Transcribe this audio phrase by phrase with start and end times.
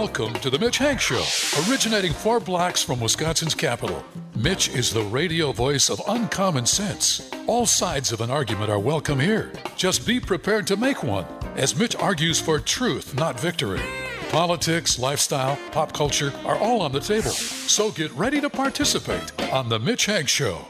[0.00, 1.24] Welcome to the Mitch Hank Show,
[1.68, 4.04] originating four blocks from Wisconsin's capital.
[4.36, 7.28] Mitch is the radio voice of uncommon sense.
[7.48, 9.52] All sides of an argument are welcome here.
[9.74, 11.26] Just be prepared to make one,
[11.56, 13.80] as Mitch argues for truth, not victory.
[14.28, 17.30] Politics, lifestyle, pop culture are all on the table.
[17.30, 20.64] So get ready to participate on the Mitch Hank Show.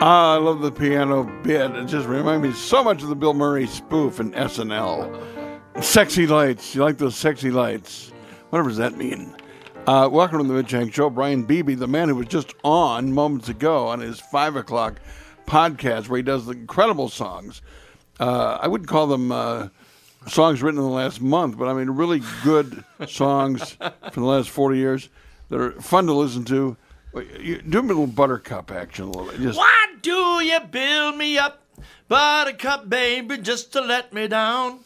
[0.00, 1.72] I love the piano bit.
[1.72, 5.40] It just reminds me so much of the Bill Murray spoof in SNL.
[5.82, 6.74] Sexy lights.
[6.74, 8.12] You like those sexy lights?
[8.50, 9.34] Whatever does that mean?
[9.86, 11.08] Uh, welcome to the Mitch Hank Show.
[11.08, 15.00] Brian Beebe, the man who was just on moments ago on his five o'clock
[15.46, 17.62] podcast, where he does the incredible songs.
[18.20, 19.68] Uh, I wouldn't call them uh,
[20.28, 23.72] songs written in the last month, but I mean really good songs
[24.12, 25.08] from the last forty years
[25.48, 26.76] that are fun to listen to.
[27.40, 29.40] You, do a little buttercup action a little bit.
[29.40, 31.62] Just, Why do you build me up,
[32.06, 34.80] buttercup baby, just to let me down?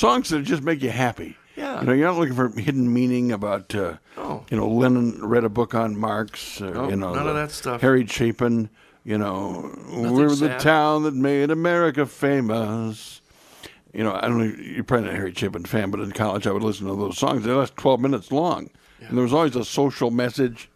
[0.00, 1.36] Songs that just make you happy.
[1.56, 1.80] Yeah.
[1.80, 4.44] You know, you're not looking for hidden meaning about, uh, No.
[4.50, 6.60] you know, Lennon read a book on Marx.
[6.60, 7.82] Uh, No, you know, none of that stuff.
[7.82, 8.70] Harry Chapin,
[9.04, 13.20] you know, we're the town that made America famous.
[13.92, 16.46] You know, I don't know, you're probably not a Harry Chapin fan, but in college
[16.46, 17.44] I would listen to those songs.
[17.44, 18.70] They last 12 minutes long.
[19.00, 20.70] And there was always a social message.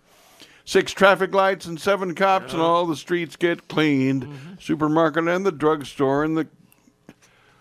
[0.67, 4.25] Six traffic lights and seven cops, and all the streets get cleaned.
[4.25, 4.55] Mm-hmm.
[4.59, 6.49] Supermarket and the drugstore and the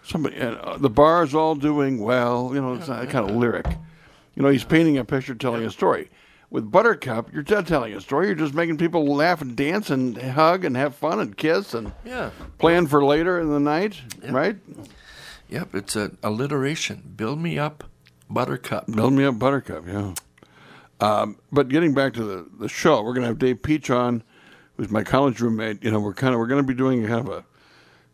[0.04, 2.52] somebody uh, the bar's all doing well.
[2.54, 3.68] You know, it's that kind of lyric.
[4.36, 6.10] You know, he's painting a picture, telling a story.
[6.50, 8.28] With Buttercup, you're not telling a story.
[8.28, 11.92] You're just making people laugh and dance and hug and have fun and kiss and
[12.06, 12.30] Yeah.
[12.60, 14.58] plan for later in the night, right?
[15.50, 17.14] Yep, it's an alliteration.
[17.16, 17.84] Build me up,
[18.30, 18.86] buttercup.
[18.92, 19.86] Build me up, Buttercup.
[19.88, 20.14] Yeah.
[21.00, 24.24] Um, but getting back to the, the show, we're going to have Dave Peach on,
[24.78, 25.84] who's my college roommate.
[25.84, 27.46] You know, we're kind of we're going to be doing kind of a,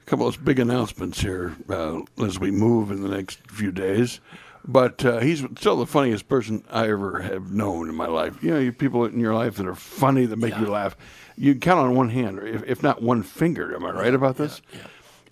[0.10, 4.20] couple of big announcements here uh, as we move in the next few days.
[4.68, 8.44] But uh, he's still the funniest person I ever have known in my life.
[8.44, 10.98] You know, you people in your life that are funny that make you laugh.
[11.38, 13.74] You can count on one hand, or if, if not one finger.
[13.74, 14.62] Am I right about this?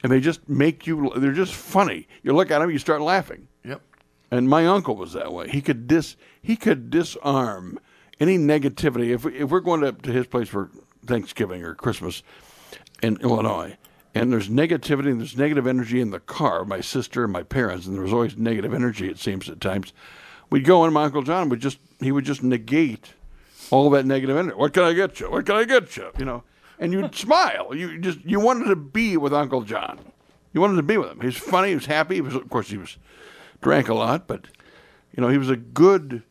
[0.04, 1.12] And they just make you.
[1.18, 2.08] They're just funny.
[2.24, 3.48] You look at them, you start laughing.
[3.66, 3.82] Yep.
[4.30, 5.50] And my uncle was that way.
[5.50, 7.80] He could dis he could disarm
[8.20, 9.10] any negativity.
[9.10, 10.70] If we, if we're going to, to his place for
[11.06, 12.24] Thanksgiving or Christmas
[13.02, 13.76] in Illinois,
[14.22, 17.86] and there's negativity and there's negative energy in the car, my sister and my parents,
[17.86, 19.10] and there was always negative energy.
[19.10, 19.94] It seems at times,
[20.50, 20.94] we'd go in.
[20.94, 23.14] My uncle John would just he would just negate
[23.72, 24.56] all that negative energy.
[24.56, 25.30] What can I get you?
[25.30, 26.12] What can I get you?
[26.18, 26.44] You know,
[26.80, 27.76] and you'd smile.
[27.76, 30.00] You just you wanted to be with Uncle John.
[30.54, 31.20] You wanted to be with him.
[31.20, 31.70] He was funny.
[31.70, 32.16] He was happy.
[32.16, 32.98] He was, of course, he was
[33.62, 34.48] drank a lot, but
[35.16, 36.24] you know he was a good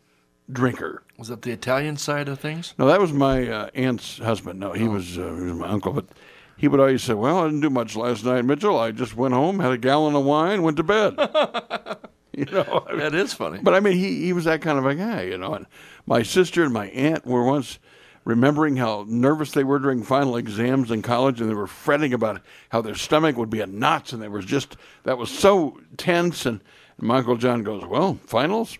[0.51, 1.03] drinker.
[1.19, 2.75] Was that the Italian side of things?
[2.79, 4.61] No, that was my uh, aunt's husband.
[4.61, 6.07] No, he was uh, he was my uncle, but
[6.57, 8.79] he would always say, "Well, I didn't do much last night, Mitchell.
[8.79, 11.15] I just went home, had a gallon of wine, went to bed."
[12.33, 13.61] you know, I mean- That is funny.
[13.63, 15.55] but I mean, he he was that kind of a guy, you know.
[15.55, 15.67] And
[16.07, 17.79] my sister and my aunt were once
[18.25, 22.41] remembering how nervous they were during final exams in college, and they were fretting about
[22.71, 26.45] how their stomach would be in knots, and they were just that was so tense.
[26.47, 26.61] And,
[26.99, 28.79] and my uncle John goes, "Well, finals."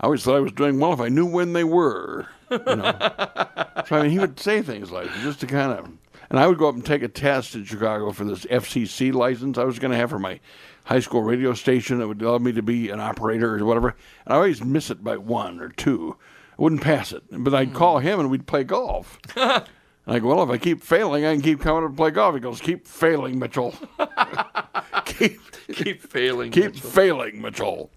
[0.00, 2.28] I always thought I was doing well if I knew when they were.
[2.52, 2.96] You know?
[3.88, 5.88] so I mean, he would say things like just to kind of.
[6.30, 9.56] And I would go up and take a test in Chicago for this FCC license
[9.56, 10.40] I was going to have for my
[10.84, 13.88] high school radio station that would allow me to be an operator or whatever.
[14.26, 16.16] And I always miss it by one or two.
[16.58, 18.06] I wouldn't pass it, but I'd call hmm.
[18.06, 19.18] him and we'd play golf.
[19.36, 19.64] and
[20.06, 22.34] I go, well, if I keep failing, I can keep coming to play golf.
[22.34, 23.74] He goes, keep failing, Mitchell.
[25.04, 25.40] keep
[25.72, 26.50] keep failing.
[26.50, 27.90] keep failing, Mitchell.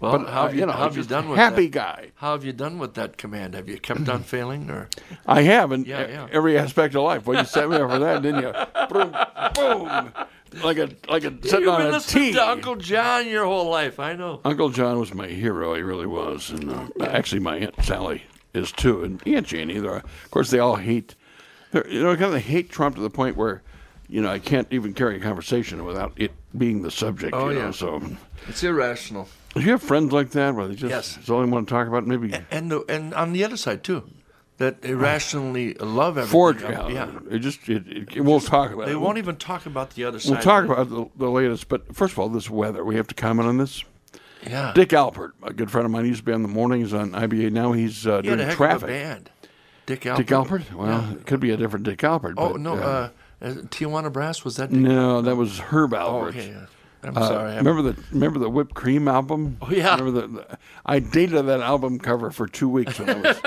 [0.00, 1.70] Well, But how uh, have you, you know, how have you done with happy that?
[1.72, 2.10] guy.
[2.16, 3.54] How have you done with that command?
[3.54, 4.88] Have you kept on failing, or
[5.26, 6.28] I have in Yeah, yeah.
[6.30, 7.26] every aspect of life.
[7.26, 8.52] Well, you set me up for that, didn't you?
[8.88, 9.14] boom,
[9.54, 10.12] boom,
[10.62, 12.32] like a like a sitting you've on been a listening tee.
[12.32, 13.98] to Uncle John your whole life?
[14.00, 14.40] I know.
[14.44, 15.74] Uncle John was my hero.
[15.74, 18.22] He really was, and uh, actually, my aunt Sally
[18.54, 19.78] is too, and Aunt Janie.
[19.78, 21.14] They're, of course, they all hate.
[21.74, 23.62] You know, kind of hate Trump to the point where,
[24.08, 27.34] you know, I can't even carry a conversation without it being the subject.
[27.36, 27.70] Oh, you know, yeah.
[27.72, 28.02] So,
[28.48, 29.28] It's irrational.
[29.58, 31.18] Do you have friends like that where they just Yes.
[31.20, 32.06] it's all they want to talk about?
[32.06, 34.04] Maybe And the, and on the other side too,
[34.58, 36.32] that irrationally love everything.
[36.32, 36.62] Forge.
[36.62, 36.88] Yeah.
[36.88, 39.00] Yeah, it just it, it, it- we'll talk about They it.
[39.00, 40.32] won't even talk about the other side.
[40.32, 42.84] We'll talk about the, the latest, but first of all, this weather.
[42.84, 43.84] We have to comment on this.
[44.46, 44.72] Yeah.
[44.74, 47.50] Dick Alpert, a good friend of mine, used to be on the mornings on IBA.
[47.52, 48.86] Now he's uh, he doing traffic.
[48.88, 49.30] band.
[49.86, 50.16] Dick Alpert.
[50.18, 50.72] Dick Alpert?
[50.74, 52.34] Well, it could be a different Dick Alpert.
[52.36, 54.70] Oh but, no, uh, uh, uh, Tijuana Brass was that?
[54.70, 54.78] Dick?
[54.78, 55.96] no, that was Herb Alpert.
[56.06, 56.54] Oh, okay.
[57.02, 57.52] I'm Uh, sorry.
[57.52, 59.56] I'm- remember the remember the whipped cream album?
[59.62, 59.96] Oh, yeah.
[59.96, 63.36] Remember the, the I dated that album cover for two weeks when I was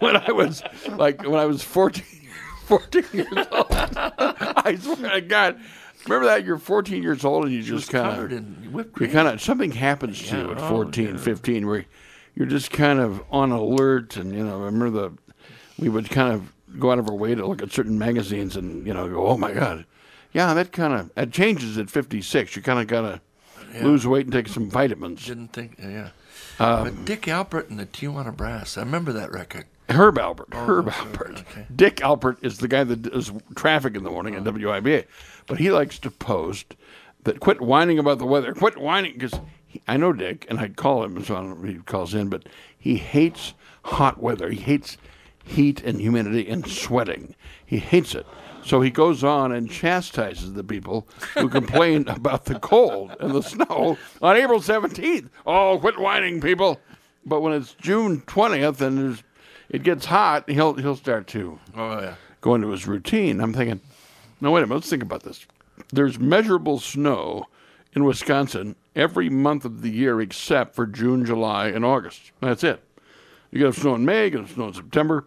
[0.00, 0.62] when I was
[0.96, 2.04] like when I was 14,
[2.66, 3.66] 14 years old.
[3.70, 5.60] I swear to God,
[6.06, 9.26] Remember that you're 14 years old and you just kind of in whipped you kind
[9.28, 11.16] of something happens to you Yeah, at oh, 14, yeah.
[11.16, 11.84] 15 where
[12.34, 15.12] you're just kind of on alert and you know remember the
[15.78, 18.86] we would kind of go out of our way to look at certain magazines and
[18.86, 19.86] you know go oh my god
[20.34, 23.20] yeah that kind of that changes at 56 you kind of gotta
[23.82, 25.26] lose weight and take some vitamins.
[25.26, 26.10] Didn't think, yeah.
[26.60, 28.76] Um, but Dick Albert and the Tijuana Brass.
[28.76, 29.66] I remember that record.
[29.90, 31.40] Herb Alpert Herb that's Albert.
[31.40, 31.66] okay.
[31.74, 35.04] Dick Alpert is the guy that does traffic in the morning at WIBA
[35.46, 36.74] but he likes to post
[37.24, 38.54] that quit whining about the weather.
[38.54, 39.38] Quit whining because
[39.86, 42.28] I know Dick and I call him so I don't know if he calls in
[42.28, 42.48] but
[42.78, 43.52] he hates
[43.84, 44.48] hot weather.
[44.50, 44.96] He hates
[45.44, 47.34] heat and humidity and sweating.
[47.66, 48.26] He hates it
[48.64, 53.42] so he goes on and chastises the people who complain about the cold and the
[53.42, 55.28] snow on April 17th.
[55.46, 56.80] Oh, quit whining, people.
[57.26, 59.22] But when it's June 20th and there's,
[59.68, 62.14] it gets hot, he'll, he'll start to Oh, yeah.
[62.40, 63.40] go into his routine.
[63.40, 63.80] I'm thinking,
[64.40, 65.46] no, wait a minute, let's think about this.
[65.92, 67.46] There's measurable snow
[67.94, 72.32] in Wisconsin every month of the year except for June, July, and August.
[72.40, 72.82] That's it.
[73.50, 75.26] You get snow in May, you get snow in September.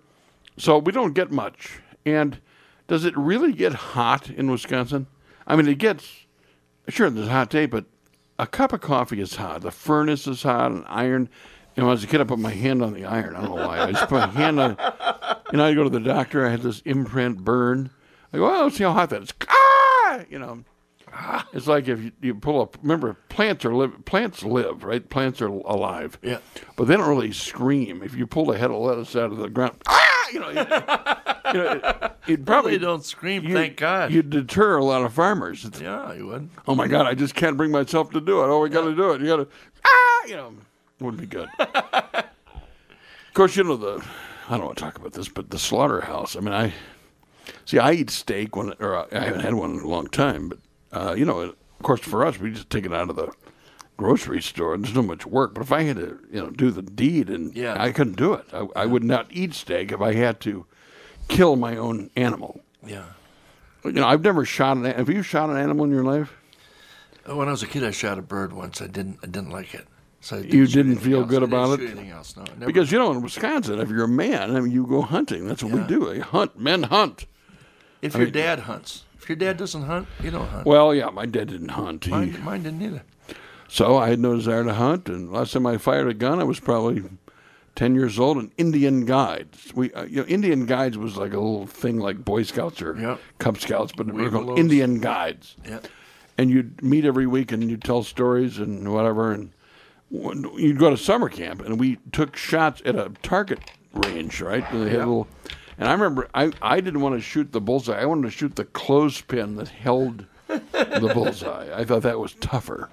[0.58, 1.80] So we don't get much.
[2.06, 2.40] And
[2.88, 5.08] does it really get hot in Wisconsin?
[5.46, 6.26] I mean, it gets,
[6.90, 7.86] sure, there's a hot day, but
[8.40, 9.62] a cup of coffee is hot.
[9.62, 11.30] The furnace is hot, an iron.
[11.76, 13.36] You know, as a kid, I put my hand on the iron.
[13.36, 13.80] I don't know why.
[13.80, 14.78] I just put my hand on
[15.52, 16.46] you know, I go to the doctor.
[16.46, 17.92] I had this imprint burn.
[18.34, 19.34] I go, oh, let's see how hot that is.
[19.50, 20.64] Ah, you know,
[21.54, 22.78] it's like if you, you pull up.
[22.82, 24.06] Remember, plants are live.
[24.06, 25.08] Plants live, right?
[25.08, 26.18] Plants are alive.
[26.22, 26.40] Yeah.
[26.76, 28.02] But they don't really scream.
[28.04, 30.60] If you pull a head of lettuce out of the ground, ah, you know, you,
[30.60, 30.64] you
[31.64, 34.12] know, it, it probably They don't scream, you- thank God.
[34.12, 35.64] You'd deter a lot of farmers.
[35.66, 36.50] It's, yeah, you would.
[36.68, 38.48] oh my God, I just can't bring myself to do it.
[38.48, 39.22] Oh, we got to do it.
[39.22, 39.48] You got to,
[39.86, 40.54] ah, you know,
[41.00, 41.48] wouldn't be good.
[41.60, 42.26] of
[43.34, 44.04] course, you know the.
[44.50, 46.36] I don't want to talk about this, but the slaughterhouse.
[46.36, 46.74] I mean, I
[47.66, 47.80] see.
[47.80, 50.60] I eat steak when, or I haven't had one in a long time, but
[50.92, 53.32] uh, you know, of course, for us, we just take it out of the
[53.98, 54.74] grocery store.
[54.76, 57.30] and There's not much work, but if I had to, you know, do the deed,
[57.30, 57.76] and Yeah.
[57.82, 58.46] I couldn't do it.
[58.54, 60.66] I, I would not eat steak if I had to
[61.28, 62.62] kill my own animal.
[62.86, 63.04] Yeah.
[63.84, 64.86] You know, I've never shot an.
[64.86, 66.34] Have you shot an animal in your life?
[67.30, 68.82] Uh, when I was a kid, I shot a bird once.
[68.82, 69.20] I didn't.
[69.24, 69.88] I didn't like it.
[70.20, 71.30] So I You didn't feel else.
[71.30, 72.10] good didn't about it?
[72.12, 72.36] Else?
[72.36, 72.66] No.
[72.66, 75.48] Because you know, in Wisconsin, if you're a man, I mean, you go hunting.
[75.48, 76.10] That's what we do.
[76.10, 76.60] We hunt.
[76.60, 77.26] Men hunt.
[78.02, 80.66] if I your mean- dad hunts, if your dad doesn't hunt, you don't hunt.
[80.66, 82.06] Well, yeah, my dad didn't hunt.
[82.06, 83.04] He- mine, mine didn't either.
[83.68, 85.10] So I had no desire to hunt.
[85.10, 87.04] And last time I fired a gun, I was probably
[87.76, 88.38] ten years old.
[88.38, 89.72] And Indian Guides.
[89.76, 92.96] We, uh, you know, Indian Guides was like a little thing like Boy Scouts or
[93.00, 93.20] Yep.
[93.40, 95.56] Cub Scouts, but we were called Indian Guides.
[95.68, 95.80] Yeah.
[96.38, 99.52] and you'd meet every week and you'd tell stories and whatever and
[100.12, 103.60] you'd go to summer camp and we took shots at a target
[103.94, 105.28] range right and they had a little
[105.78, 108.56] and i remember I, I didn't want to shoot the bullseye i wanted to shoot
[108.56, 112.90] the clothespin that held the bullseye i thought that was tougher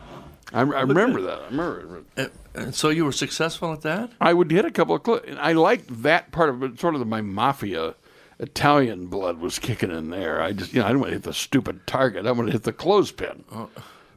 [0.53, 2.33] i, I remember that i remember it.
[2.55, 4.11] And so you were successful at that?
[4.21, 6.95] i would hit a couple of cl- and i liked that part of it sort
[6.95, 7.95] of my mafia
[8.41, 10.43] Italian blood was kicking in there.
[10.43, 12.27] I just, you know, I didn't want to hit the stupid target.
[12.27, 13.45] I wanted to hit the clothespin.
[13.53, 13.71] Oh.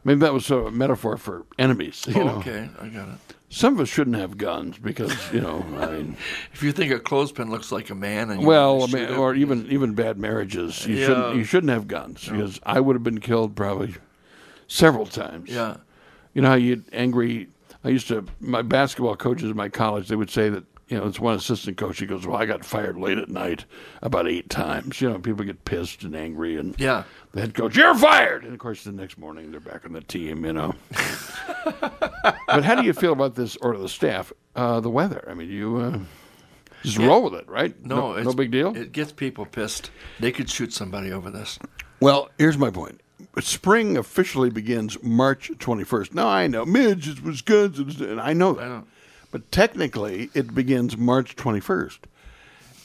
[0.03, 2.03] Maybe that was sort of a metaphor for enemies.
[2.07, 3.15] You know, Oh, okay, I got it.
[3.50, 6.18] some of us shouldn't have guns because you know, I mean,
[6.51, 9.35] If you think a clothespin looks like a man, and well, I mean, it, or
[9.35, 10.88] even even bad marriages.
[10.88, 11.06] You Yeah.
[11.06, 13.94] shouldn't you shouldn't have guns because I would have been killed probably
[14.68, 15.51] several times.
[15.51, 15.78] yeah,
[16.37, 17.47] You know how you angry.
[17.83, 20.07] I used to my basketball coaches in my college.
[20.07, 21.99] They would say that you know it's one assistant coach.
[21.99, 23.65] He goes, "Well, I got fired late at night
[24.03, 27.06] about eight times." You know, people get pissed and angry, and yeah.
[27.31, 30.01] the head coach, "You're fired!" And of course, the next morning they're back on the
[30.01, 30.45] team.
[30.45, 30.75] You know.
[31.81, 35.27] but how do you feel about this, or the staff, uh, the weather?
[35.27, 35.97] I mean, you uh,
[36.83, 37.83] just roll with it, right?
[37.83, 38.77] No, it's no, big deal.
[38.77, 39.89] It gets people pissed.
[40.19, 41.57] They could shoot somebody over this.
[41.99, 43.01] Well, here's my point.
[43.44, 46.13] Spring officially begins March 21st.
[46.13, 48.83] Now I know, Midge, it's Wisconsin, and I know that.
[49.31, 51.99] But technically, it begins March 21st.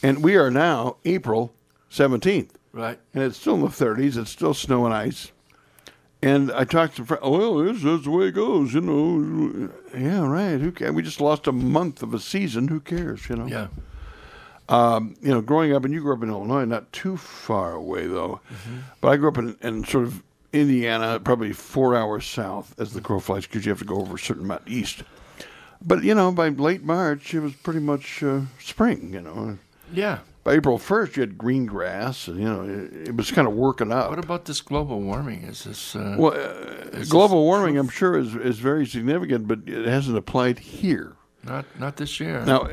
[0.02, 1.54] And we are now April
[1.90, 2.50] 17th.
[2.72, 2.98] Right.
[3.14, 4.16] And it's still in the 30s.
[4.16, 5.30] It's still snow and ice.
[6.22, 9.70] And I talked to friends, oh, well, this is the way it goes, you know.
[9.96, 10.60] Yeah, right.
[10.60, 10.92] Who cares?
[10.92, 12.68] We just lost a month of a season.
[12.68, 13.46] Who cares, you know?
[13.46, 13.68] Yeah.
[14.68, 18.06] Um, you know, growing up, and you grew up in Illinois, not too far away
[18.06, 18.78] though, mm-hmm.
[19.00, 23.00] but I grew up in, in sort of Indiana, probably four hours south as the
[23.00, 25.02] crow flies, because you have to go over a certain amount east.
[25.84, 29.12] But you know, by late March, it was pretty much uh, spring.
[29.12, 29.58] You know,
[29.92, 30.18] Yeah.
[30.44, 33.54] by April first, you had green grass, and you know, it, it was kind of
[33.54, 34.10] working up.
[34.10, 35.42] What about this global warming?
[35.42, 35.96] Is this?
[35.96, 40.16] Uh, well, uh, this global warming, I'm sure, is is very significant, but it hasn't
[40.16, 41.16] applied here.
[41.42, 42.44] not not this year.
[42.44, 42.68] Now,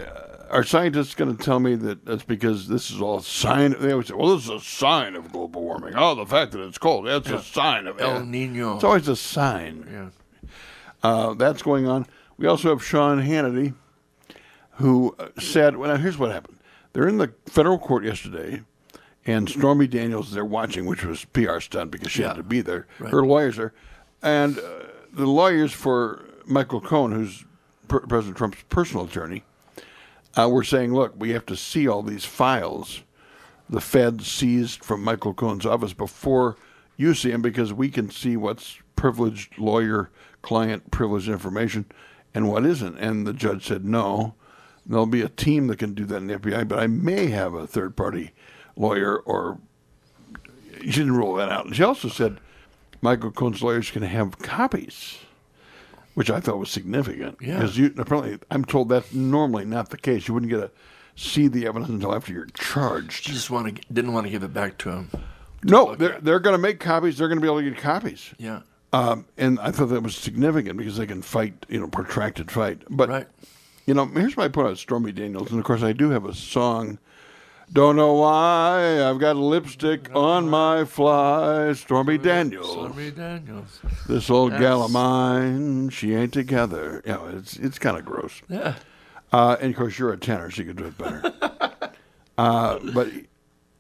[0.52, 3.76] are scientists going to tell me that that's because this is all sign?
[3.80, 6.62] They always say, "Well, this is a sign of global warming." Oh, the fact that
[6.62, 8.26] it's cold, that's a sign of El.
[8.26, 8.76] Nino.
[8.76, 9.88] It's always a sign.
[9.92, 10.50] yeah.
[11.02, 12.06] Uh, that's going on.
[12.38, 13.74] We also have Sean Hannity,
[14.74, 16.58] who uh, said, "Well, now here's what happened.
[16.94, 18.62] They're in the federal court yesterday,
[19.26, 22.30] and Stormy Daniels they're watching, which was PR stunt because she Yeah.
[22.30, 22.88] had to be there.
[23.00, 23.12] Right.
[23.12, 23.74] Her lawyers are,
[24.22, 24.62] and uh,
[25.14, 27.46] the lawyers for Michael Cohen, who's
[27.88, 29.44] President Trump's personal attorney,
[30.44, 33.04] uh, were saying, look, we have to see all these files
[33.70, 36.58] the Fed seized from Michael Cohen's office before
[36.98, 40.10] you see them because we can see what's privileged lawyer
[40.42, 41.86] client privileged information
[42.34, 42.98] and what isn't.
[42.98, 44.36] And the judge said no.
[44.86, 47.54] There'll be a team that can do that in the FBI, but I may have
[47.54, 48.32] a third party
[48.76, 49.60] lawyer or
[50.82, 51.76] she didn't rule that out.
[51.76, 52.40] She also said
[53.02, 55.20] Michael Cohen's lawyers can have copies,
[56.16, 57.38] which I thought was significant.
[57.42, 57.56] Yeah.
[57.56, 60.28] Because you apparently I'm told that's normally not the case.
[60.28, 60.72] You wouldn't get to
[61.16, 63.26] see the evidence until after you're charged.
[63.26, 65.10] Just want to didn't want to give it back to him.
[65.64, 66.24] No, they're at.
[66.24, 67.18] they're going to make copies.
[67.18, 68.34] They're going to be able to get copies.
[68.38, 68.62] Yeah.
[68.94, 72.82] Um, and I thought that was significant because they can fight, you know, protracted fight.
[72.90, 73.28] But Right.
[73.86, 76.34] you know, here's my point on Stormy Daniels, and of course I do have a
[76.34, 76.98] song.
[77.72, 82.72] Don't know why I've got lipstick on my fly, Stormy Daniels.
[82.72, 83.80] Stormy Daniels.
[84.08, 87.04] This old gal of mine, she ain't together.
[87.06, 88.42] You know, it's it's kind of gross.
[88.50, 88.76] Yeah.
[89.32, 91.92] Uh, and of course, you're a tenor, so you can do it better.
[92.40, 93.08] uh, but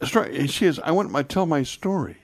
[0.03, 0.79] story- she is.
[0.79, 2.17] I want my tell my story.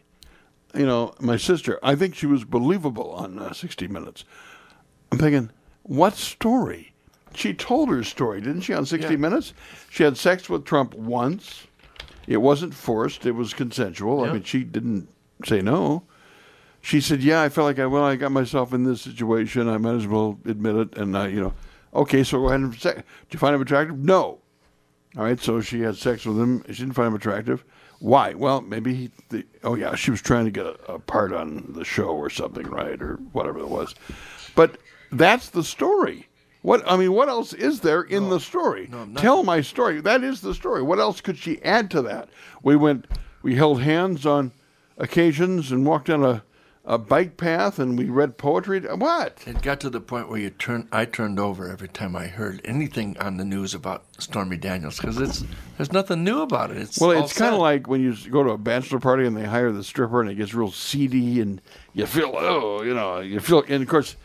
[0.75, 1.79] You know, my sister.
[1.81, 4.23] I think she was believable on uh, 60 Minutes.
[5.11, 5.49] I'm thinking,
[5.83, 6.93] what story?
[7.35, 8.73] She told her story, didn't she?
[8.73, 9.17] On 60 Yeah.
[9.17, 9.53] Minutes,
[9.89, 11.67] she had sex with Trump once.
[12.27, 13.25] It wasn't forced.
[13.25, 14.23] It was consensual.
[14.23, 15.07] I mean, she didn't
[15.43, 16.03] say no.
[16.81, 19.67] She said, "Yeah, I felt like I well, I got myself in this situation.
[19.67, 21.53] I might as well admit it." And I, you know,
[21.93, 23.97] okay, so go ahead and se- did you find him attractive?
[23.97, 24.39] No.
[25.17, 26.63] All right, so she had sex with him.
[26.67, 27.63] She didn't find him attractive.
[27.99, 28.33] Why?
[28.33, 29.11] Well, maybe he.
[29.29, 32.29] The, oh yeah, she was trying to get a, a part on the show or
[32.29, 33.95] something, right, or whatever it was.
[34.55, 34.77] But
[35.11, 36.27] that's the story.
[36.65, 38.89] What I mean, what else is there in the story?
[38.91, 39.05] no.
[39.21, 40.01] Tell my story.
[40.01, 40.81] That is the story.
[40.81, 42.27] What else could she add to that?
[42.63, 43.05] We went.
[43.43, 44.51] We held hands on
[44.97, 46.41] occasions and walked on a,
[46.83, 48.79] a bike path and we read poetry.
[48.79, 49.43] What?
[49.45, 50.87] It got to the point where you turn.
[50.91, 55.21] I turned over every time I heard anything on the news about Stormy Daniels because
[55.21, 55.43] it's
[55.77, 56.77] there's nothing new about it.
[56.77, 59.45] It's Well, it's kind of like when you go to a bachelor party and they
[59.45, 61.61] hire the stripper and it gets real seedy and
[61.93, 64.15] you feel, oh, you know, you feel, and of course,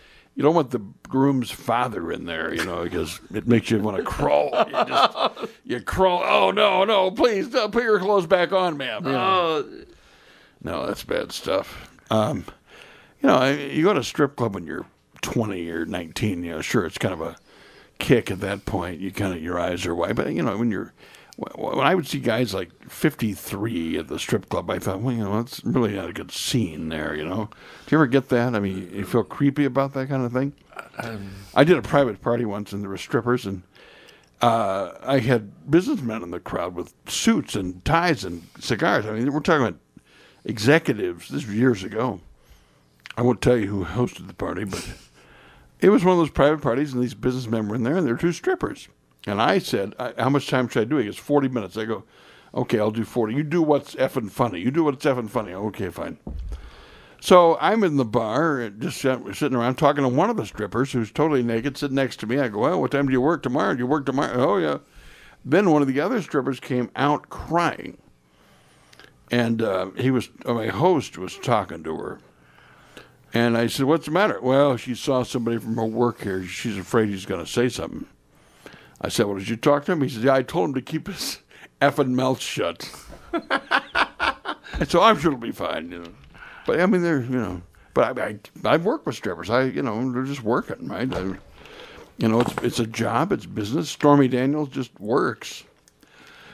[0.41, 3.99] you don't want the groom's father in there, you know, because it makes you want
[3.99, 4.49] to crawl.
[4.69, 6.23] You, just, you crawl.
[6.25, 7.11] Oh no, no!
[7.11, 9.05] Please don't put your clothes back on, ma'am.
[9.05, 9.19] You know.
[9.21, 9.85] Oh,
[10.65, 11.91] No, that's bad stuff.
[12.11, 12.47] Um,
[13.21, 14.87] you know, you go to a strip club when you're
[15.21, 16.43] 20 or 19.
[16.43, 17.37] You know, sure, it's kind of a
[17.99, 18.99] kick at that point.
[18.99, 20.95] You kind of your eyes are wide, but you know, when you're
[21.41, 25.25] when I would see guys like 53 at the strip club, I thought, well, you
[25.25, 27.15] know, that's really not a good scene there.
[27.15, 27.49] You know,
[27.87, 28.55] do you ever get that?
[28.55, 30.53] I mean, you feel creepy about that kind of thing.
[31.55, 33.63] I did a private party once, and there were strippers, and
[34.43, 39.07] uh, I had businessmen in the crowd with suits and ties and cigars.
[39.07, 39.81] I mean, we're talking about
[40.45, 41.29] executives.
[41.29, 42.21] This was years ago.
[43.17, 44.87] I won't tell you who hosted the party, but
[45.81, 48.15] it was one of those private parties, and these businessmen were in there, and there
[48.15, 48.89] were two strippers.
[49.27, 51.85] And I said, I, "How much time should I do?" He goes, 40 minutes." I
[51.85, 52.05] go,
[52.55, 53.35] "Okay, I'll do 40.
[53.35, 54.61] You do what's effing funny.
[54.61, 56.19] You do what's effing funny." Okay, fine.
[57.21, 61.13] So I'm in the bar, just sitting around talking to one of the strippers who's
[61.13, 62.39] totally naked, sitting next to me.
[62.39, 63.75] I go, "Well, what time do you work tomorrow?
[63.75, 64.79] Do you work tomorrow?" Oh yeah.
[65.45, 67.99] Then one of the other strippers came out crying,
[69.31, 72.21] and uh, he was uh, my host was talking to her,
[73.35, 76.43] and I said, "What's the matter?" Well, she saw somebody from her work here.
[76.45, 78.07] She's afraid he's going to say something.
[79.01, 80.83] I said, "Well, did you talk to him?" He said, "Yeah, I told him to
[80.83, 81.39] keep his
[81.81, 82.83] effing mouth shut."
[84.89, 86.13] so I'm sure it'll be fine, you know.
[86.67, 87.63] But I mean, they're you know,
[87.95, 89.51] but I, I I've worked with strippers.
[89.51, 91.13] I you know they're just working, right?
[91.15, 91.21] I,
[92.19, 93.89] you know, it's it's a job, it's business.
[93.89, 95.65] Stormy Daniels just works.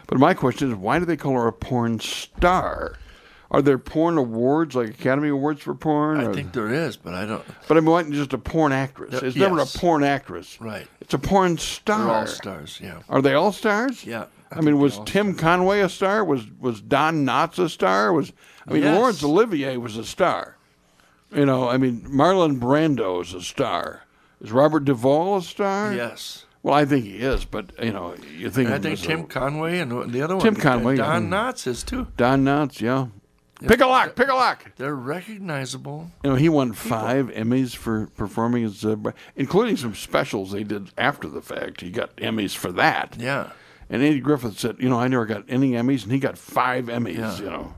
[0.07, 2.97] But my question is, why do they call her a porn star?
[3.51, 6.19] Are there porn awards, like Academy Awards for porn?
[6.21, 7.45] I Or- think there is, but I don't.
[7.69, 9.15] but I mean, why not just a porn actress?
[9.15, 10.59] Uh, It's never a porn actress.
[10.61, 10.89] Right.
[11.01, 11.99] It's a porn star.
[12.07, 12.81] They're all stars.
[12.83, 12.99] Yeah.
[13.09, 14.05] Are they all stars?
[14.05, 16.25] Yeah, I, I mean, was Tim Conway a star?
[16.25, 18.13] Was was Don Knotts a star?
[18.13, 18.33] Was
[18.67, 18.97] I mean, Yes.
[18.99, 20.57] Laurence Olivier was a star.
[21.33, 24.03] You know, I mean, Marlon Brando is a star.
[24.41, 25.95] Is Robert Duvall a star?
[25.95, 26.45] Yes.
[26.65, 29.07] Well, I think he is, but you know, you think And I think as a-
[29.07, 30.43] Tim Conway and the other one.
[30.45, 31.29] Tim Conway, Don.
[31.31, 32.09] Knotts is too.
[32.17, 33.07] Don Knotts, yeah.
[33.61, 34.73] Pick a lock, pick a lock.
[34.77, 36.11] They're recognizable.
[36.23, 38.97] You know, he won five Emmys for performing as, uh,
[39.35, 41.81] including some specials they did after the fact.
[41.81, 43.17] He got Emmys for that.
[43.19, 43.51] Yeah.
[43.89, 46.87] And Andy Griffith said, you know, I never got any Emmys, and he got five
[46.87, 47.17] Emmys.
[47.19, 47.39] Yeah.
[47.39, 47.75] You know,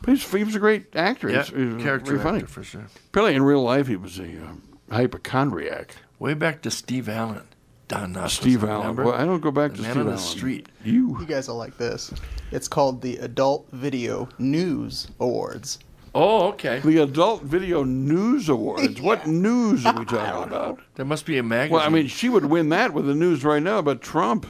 [0.00, 1.28] but he's, he was a great actor.
[1.28, 2.38] Yeah, He's- he was character very funny.
[2.38, 2.86] actor for sure.
[3.08, 5.96] Apparently, in real life, he was a um, hypochondriac.
[6.18, 7.42] Way back to Steve Allen.
[7.88, 8.80] Don Knotts, Steve Allen.
[8.80, 9.04] remember?
[9.04, 10.22] Well, I don't go back The to man Steve on the Allen.
[10.24, 10.68] street.
[10.84, 11.16] You.
[11.20, 12.12] You guys will like this.
[12.52, 15.78] It's called the Adult Video News Awards.
[16.14, 16.80] Oh, okay.
[16.80, 19.00] The Adult Video News Awards.
[19.08, 20.80] What news are we talking about?
[20.96, 21.74] There must be a magazine.
[21.76, 24.46] Well, I mean, she would win that with the news right now about Trump.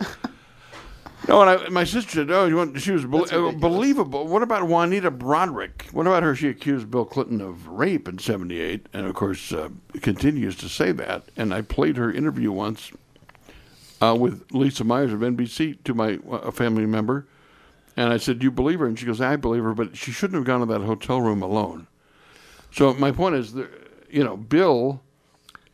[1.26, 4.26] No, and I, my sister said, "Oh, you want?" She was bel- uh, believable.
[4.26, 5.92] What about Juanita Broaddrick?
[5.92, 6.34] What about her?
[6.34, 9.70] She accused Bill Clinton of rape in '78, and of course uh,
[10.02, 11.24] continues to say that.
[11.36, 12.90] And I played her interview once
[14.02, 17.26] uh, with Lisa Myers of NBC to my uh, family member,
[17.96, 20.12] and I said, "Do you believe her?" And she goes, "I believe her, but she
[20.12, 21.86] shouldn't have gone to that hotel room alone."
[22.70, 23.70] So my point is, that,
[24.10, 25.00] you know, Bill,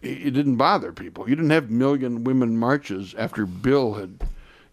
[0.02, 1.28] it didn't bother people.
[1.28, 4.20] You didn't have million women marches after Bill had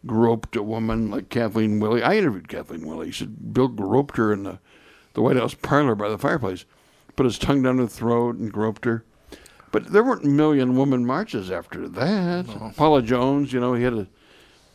[0.06, 2.04] groped a woman like Kathleen Willey.
[2.04, 3.08] I interviewed Kathleen Willey.
[3.08, 4.60] He said Bill groped her in the,
[5.14, 6.66] the White House parlor by the fireplace,
[7.16, 9.04] put his tongue down her throat and groped her.
[9.72, 12.74] But there weren't million woman marches after that.
[12.78, 14.08] Paula Jones, you know, he had a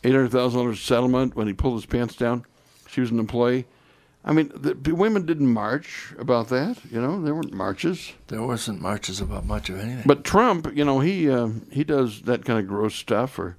[0.03, 2.45] eight hundred thousand dollars settlement when he pulled his pants down.
[2.87, 3.65] She was an employee.
[4.25, 6.77] I mean, the, women didn't march about that.
[6.89, 8.13] You know, there weren't marches.
[8.27, 10.03] there wasn't marches about much of anything.
[10.05, 13.37] But Trump, you know, he um, he does that kind of gross stuff.
[13.37, 13.57] Or,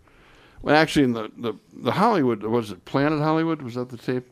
[0.65, 3.61] well, actually, in the, the, the Hollywood was it Planet Hollywood?
[3.61, 4.27] Was that the tape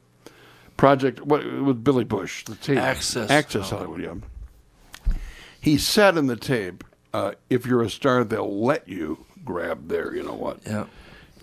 [0.78, 1.20] project?
[1.20, 2.46] What with Billy Bush?
[2.46, 4.00] The tape Access Access Hollywood.
[4.00, 5.14] Yeah.
[5.60, 10.14] He said in the tape, uh, "If you're a star, they'll let you grab their,
[10.16, 10.86] you know what." yeah.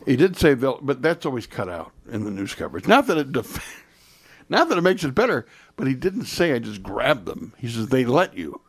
[0.08, 2.88] He did say they'll, but that's always cut out in the news coverage.
[2.88, 3.86] Not that it, def-
[4.50, 7.54] not that it makes it better, but he didn't say I just grabbed them.
[7.60, 8.60] He says they let you.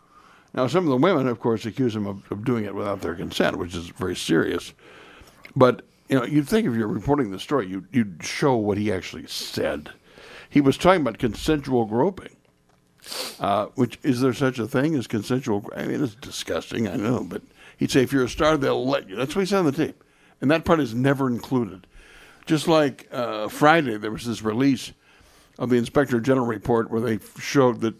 [0.52, 3.14] Now, some of the women, of course, accuse him of, of doing it without their
[3.14, 4.74] consent, which is very serious.
[5.56, 8.92] But you know, you'd think if you're reporting the story, you, you'd show what he
[8.92, 9.90] actually said.
[10.48, 12.36] He was talking about consensual groping.
[13.38, 15.64] Uh, which is there such a thing as consensual?
[15.74, 17.40] I mean, it's disgusting, I know, but
[17.78, 19.16] he'd say if you're a star, they'll let you.
[19.16, 20.04] That's what he said on the tape,
[20.40, 21.86] and that part is never included.
[22.44, 24.92] Just like uh, Friday, there was this release
[25.58, 27.94] of the Inspector General report where they showed that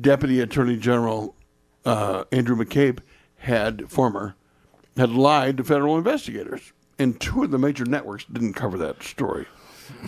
[0.00, 1.34] Deputy Attorney General
[1.84, 3.00] uh, Andrew McCabe
[3.38, 4.36] had former
[4.96, 9.46] had lied to federal investigators, and two of the major networks didn't cover that story.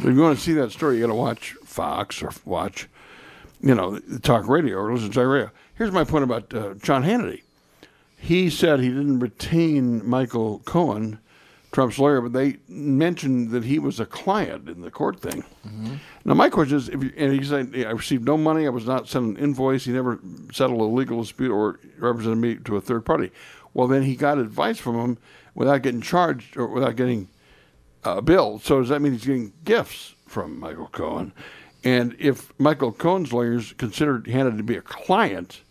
[0.01, 2.89] So if you want to see that story, you got to watch Fox or watch,
[3.61, 5.51] you know, talk radio or listen to talk radio.
[5.75, 7.43] Here's my point about uh, John Hannity.
[8.17, 11.19] He said he didn't retain Michael Cohen,
[11.73, 15.43] Trump's lawyer, but they mentioned that he was a client in the court thing.
[16.25, 18.87] Now, my question is, if you, and he said, I received no money, I was
[18.87, 20.21] not sent an invoice, he never
[20.53, 23.33] settled a legal dispute or represented me to a third party.
[23.75, 25.19] Well, then he got advice from him
[25.55, 27.29] without getting charged or without getting
[28.05, 28.59] uh, bill.
[28.59, 31.33] So does that mean he's getting gifts from Michael Cohen?
[31.85, 35.63] And if Michael Cohen's lawyers considered Hannah to be a client,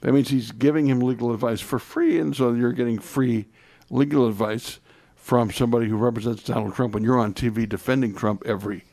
[0.00, 3.46] that means he's giving him legal advice for free, and so you're getting free
[3.90, 4.80] legal advice
[5.16, 8.84] from somebody who represents Donald Trump when you're on TV defending Trump every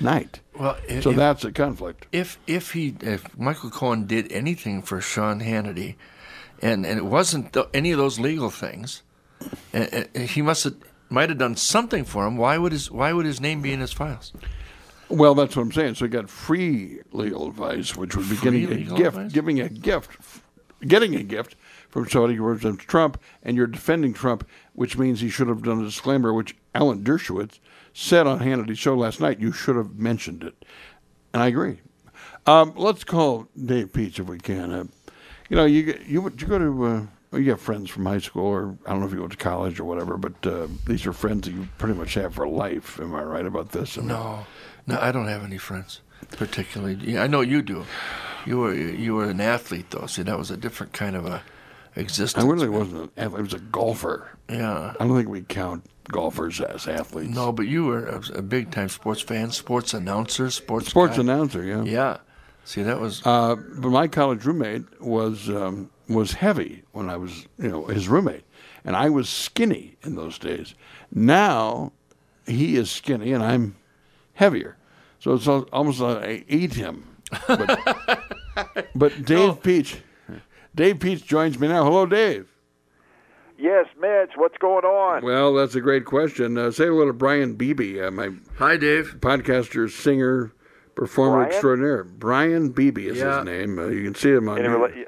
[0.00, 0.40] night.
[0.58, 2.06] Well, i- so that's a conflict.
[2.12, 5.94] If if he if Michael Cohen did anything for Sean Hannity,
[6.60, 9.02] and and it wasn't th- any of those legal things,
[10.14, 10.76] he must have
[11.10, 12.36] might have done something for him.
[12.36, 14.32] Why would his why would his name be in his files?
[15.08, 15.94] Well, that's what I'm saying.
[15.94, 19.32] So he got free legal advice, which would be Free getting a gift, advice?
[19.32, 20.18] giving a gift,
[20.86, 21.56] getting a gift
[21.88, 25.80] from somebody who represents Trump, and you're defending Trump, which means he should have done
[25.80, 27.58] a disclaimer, which Alan Dershowitz
[27.94, 29.40] said on Hannity's show last night.
[29.40, 30.62] You should have mentioned it,
[31.32, 31.80] and I agree.
[32.46, 34.72] Um, let's call Dave Peach if we can.
[34.72, 34.84] Uh,
[35.48, 38.46] you know, you you you go to uh, well, you have friends from high school,
[38.46, 41.12] or I don't know if you went to college or whatever, but uh, these are
[41.12, 42.98] friends that you pretty much have for life.
[43.00, 43.96] Am I right about this?
[43.98, 44.46] I mean, No,
[44.86, 46.00] no, I don't have any friends
[46.36, 46.94] particularly.
[47.12, 47.84] Yeah, I know you do.
[48.46, 50.06] You were you were an athlete though.
[50.06, 51.42] See, that was a different kind of a
[51.96, 52.44] existence.
[52.44, 53.38] I really wasn't an athlete.
[53.38, 54.38] I was a golfer.
[54.48, 54.94] Yeah.
[54.98, 57.34] I don't think we count golfers as athletes.
[57.34, 61.22] No, but you were a, a big time sports fan, sports announcer, sports Sports guy.
[61.22, 61.82] announcer, yeah.
[61.82, 62.16] Yeah.
[62.64, 67.46] See, that was Uh, but my college roommate was um, was heavy when I was,
[67.58, 68.44] you know, his roommate,
[68.84, 70.74] and I was skinny in those days.
[71.12, 71.92] Now
[72.46, 73.76] he is skinny, and I'm
[74.34, 74.76] heavier,
[75.18, 77.16] so it's almost like I eat him.
[77.46, 78.24] But,
[78.94, 79.98] but Dave Peach,
[80.74, 81.84] Dave Peach joins me now.
[81.84, 82.48] Hello, Dave.
[83.60, 85.24] Yes, Mitch, what's going on?
[85.24, 86.56] Well, that's a great question.
[86.56, 89.16] Uh, say hello to Brian Beebe, uh, my hi, Dave.
[89.18, 90.52] podcaster, singer,
[90.94, 91.50] performer Brian?
[91.50, 92.04] extraordinaire.
[92.04, 93.38] Brian Beebe is Yeah.
[93.38, 93.78] his name.
[93.80, 94.58] Uh, you can see him on.
[94.58, 95.04] Any rela-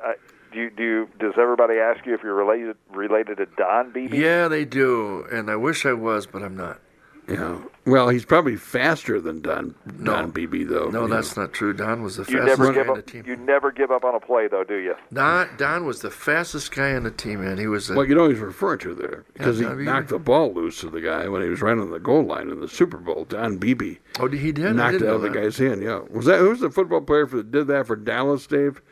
[0.52, 4.16] do you, do you, does everybody ask you if you're related related to Don Beebe?
[4.18, 6.80] Yeah, they do, and I wish I was, but I'm not.
[7.28, 7.58] yeah.
[7.86, 10.12] Well, he's probably faster than Don No.
[10.12, 10.90] Don Beebe though.
[10.90, 11.42] No, that's know.
[11.44, 11.72] not true.
[11.72, 13.06] Don was the You fastest never guy give on the up.
[13.06, 13.24] team.
[13.26, 14.94] You never give up on a play, though, do you?
[15.12, 17.56] Don, Don was the fastest guy on the team, man.
[17.58, 17.88] He was.
[17.90, 20.52] A, Well, you know what he's referring to there because he Don knocked the ball
[20.52, 22.98] loose of the guy when he was right on the goal line in the Super
[22.98, 23.24] Bowl.
[23.24, 24.76] Don Beebe oh, he did.
[24.76, 25.34] Knocked didn't out the that.
[25.34, 25.82] guy's hand.
[25.82, 28.82] Yeah, was that who's the football player for, that did that for Dallas, Dave?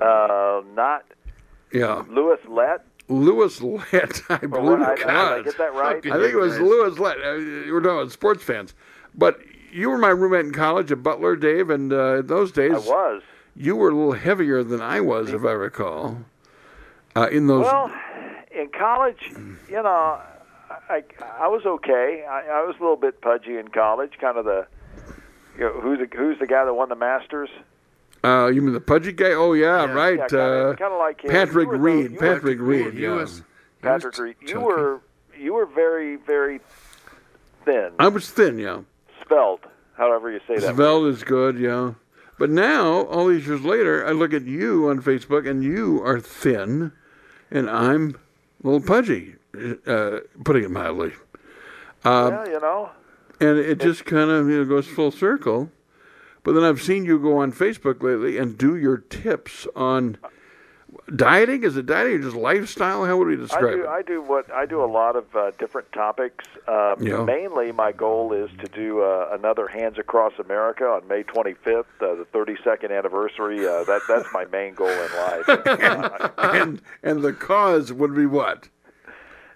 [0.00, 1.04] Uh, not
[1.72, 2.84] Yeah, Lewis Lett.
[3.08, 4.22] Lewis Lett.
[4.28, 5.96] I Or believe what- I, it did I get that right?
[5.96, 7.18] I think it was Lewis Lett.
[7.24, 8.74] Uh, you were talking about sports fans,
[9.14, 9.40] but
[9.72, 12.78] you were my roommate in college at Butler, Dave, and uh, in those days I
[12.78, 13.22] was.
[13.56, 16.18] you were a little heavier than I was, if I recall.
[17.16, 17.90] Uh, in those, Well,
[18.52, 19.32] in college,
[19.68, 20.20] you know,
[20.88, 21.02] I
[21.40, 22.24] I was okay.
[22.28, 24.66] I, I was a little bit pudgy in college, kind of the.
[25.58, 27.50] You know, who's the who's the guy that won the Masters?
[28.24, 29.32] Uh, you mean the pudgy guy?
[29.32, 30.18] Oh yeah, Yeah, right.
[30.18, 31.30] Yeah, kinda, uh, kinda like him.
[31.30, 32.12] Patrick You Reed.
[32.12, 32.94] you Patrick Reed.
[32.94, 33.14] Yeah.
[33.14, 33.42] was.
[33.82, 34.36] Patrick Reed.
[34.46, 35.00] You were
[35.38, 36.60] you were very very
[37.64, 38.80] thin, I was thin, yeah.
[39.22, 39.62] spelt,
[39.96, 40.74] however you say that.
[40.74, 41.94] Svelte is good, yeah.
[42.38, 46.18] But now, all these years later, I look at you on Facebook, and you are
[46.18, 46.92] thin,
[47.50, 48.16] and I'm
[48.64, 49.34] a little pudgy,
[49.86, 51.12] uh, putting it mildly.
[52.04, 52.90] yeah, you know.
[53.40, 55.70] And it just kind of you know, goes full circle.
[56.42, 60.16] But then I've seen you go on Facebook lately and do your tips on
[61.14, 61.62] dieting.
[61.64, 63.04] Is it dieting or just lifestyle?
[63.04, 63.82] How would we I describe do.
[63.84, 63.88] it?
[63.88, 64.82] I do what I do.
[64.82, 66.44] A lot of uh, different topics.
[66.66, 67.24] Um, Yeah.
[67.24, 72.14] Mainly, my goal is to do uh, another Hands Across America on May 25th, uh,
[72.14, 73.66] the 32nd anniversary.
[73.66, 75.48] Uh, that that's my main goal in life.
[75.48, 78.68] Uh, and and the cause would be what?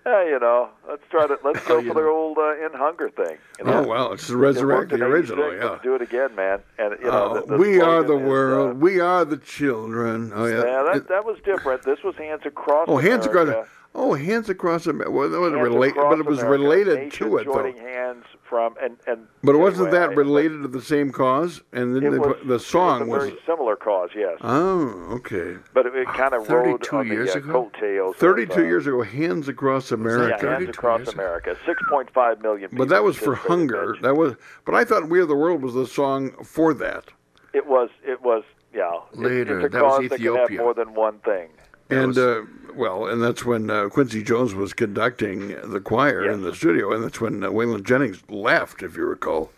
[0.07, 3.39] Yeah, you know, let's try to let's go for the old uh, in hunger thing.
[3.59, 3.85] You know?
[3.85, 5.55] Oh well, it's It resurrect the original.
[5.55, 5.71] Yeah.
[5.71, 6.61] Let's do it again, man.
[6.79, 8.71] And you know, Oh, the, the we are the is, world.
[8.73, 10.31] uh, we are the children.
[10.35, 10.57] Oh yeah.
[10.57, 11.83] yeah, that It- that was different.
[11.85, 12.87] This was Hands Across.
[12.89, 13.67] oh, hands across.
[13.95, 14.11] America.
[14.11, 15.11] Oh, hands across America.
[15.11, 17.53] Well, that was Hands relate, but it was America, related nations to it, though.
[17.55, 19.27] joining hands from and and.
[19.43, 21.63] But wasn't anyway, that related to the same cause?
[21.73, 23.25] And then It they was, the song was was.
[23.25, 24.37] a very similar cause, yes.
[24.41, 25.57] Oh, okay.
[25.73, 27.71] but it, it kind of rode 32 on the years uh, ago?
[27.73, 28.15] coattails.
[28.15, 30.37] of, Thirty-two uh, years ago, hands across America.
[30.43, 30.65] Yeah, America.
[30.65, 31.23] Hands 32 Across years ago.
[31.23, 31.57] America.
[31.67, 32.85] 6.5 million people.
[32.87, 33.93] but that was for hunger.
[33.93, 34.03] Mitch.
[34.03, 34.35] That was.
[34.65, 37.05] But I thought "We Are the World" was the song for that.
[37.53, 37.91] It was.
[38.03, 38.43] It was.
[38.75, 38.91] Yeah.
[39.13, 40.59] It- Later, it's a that was cause that can have Ethiopia.
[40.61, 41.51] more than one thing.
[41.99, 46.43] And was- uh, well, and that's when uh, Quincy Jones was conducting the choir in
[46.43, 49.53] the studio, and that's when uh, Waylon Jennings left, if you recall.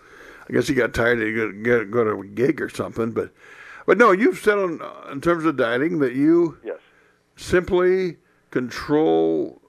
[0.48, 3.30] I guess he got tired of go, get, go to a gig or something, but
[3.86, 6.78] but no, you've said on uh, in terms of dieting that you Yes.
[7.36, 8.16] simply
[8.50, 9.60] control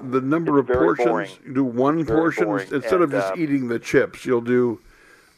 [0.00, 1.08] the number It's of portions.
[1.08, 1.30] boring.
[1.46, 4.24] You do one portion instead of just uh, eating the chips.
[4.26, 4.80] You'll do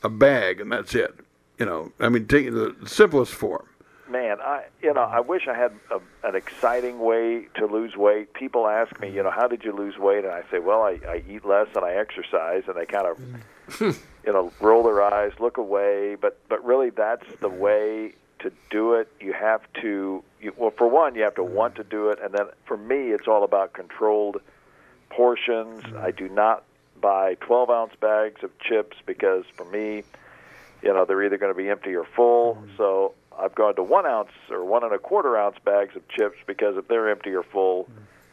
[0.02, 1.14] a bag, and that's it.
[1.58, 3.66] You know, I mean, take the simplest form.
[4.08, 8.34] Man, I you know I wish I had a, an exciting way to lose weight.
[8.34, 10.24] People ask me, you know, how did you lose weight?
[10.24, 13.18] And I say, well, I, I eat less and I exercise, and they kind of,
[13.78, 13.90] hmm.
[14.26, 16.16] you know, roll their eyes, look away.
[16.20, 19.08] But but really, that's the way to do it.
[19.20, 22.32] You have to, you, well, for one, you have to want to do it, and
[22.34, 24.40] then for me, it's all about controlled
[25.08, 25.82] portions.
[25.96, 26.64] I do not
[27.00, 30.04] buy 12 ounce bags of chips because for me,
[30.82, 32.62] you know, they're either going to be empty or full.
[32.76, 36.36] So I've gone to one ounce or one and a quarter ounce bags of chips
[36.46, 37.88] because if they're empty or full,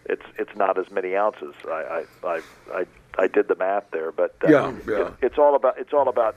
[0.06, 1.54] it's it's not as many ounces.
[1.66, 2.42] I I I
[2.74, 2.86] I,
[3.18, 5.08] I did the math there, but uh, Yeah, yeah.
[5.08, 6.36] It, it's all about it's all about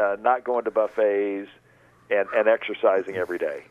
[0.00, 1.48] uh, not going to buffets
[2.10, 3.64] and and exercising every day.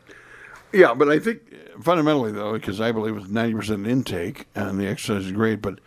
[0.72, 1.40] Yeah, but I think
[1.82, 5.62] fundamentally though, because I believe it's ninety percent intake, and the exercise is great.
[5.62, 5.80] But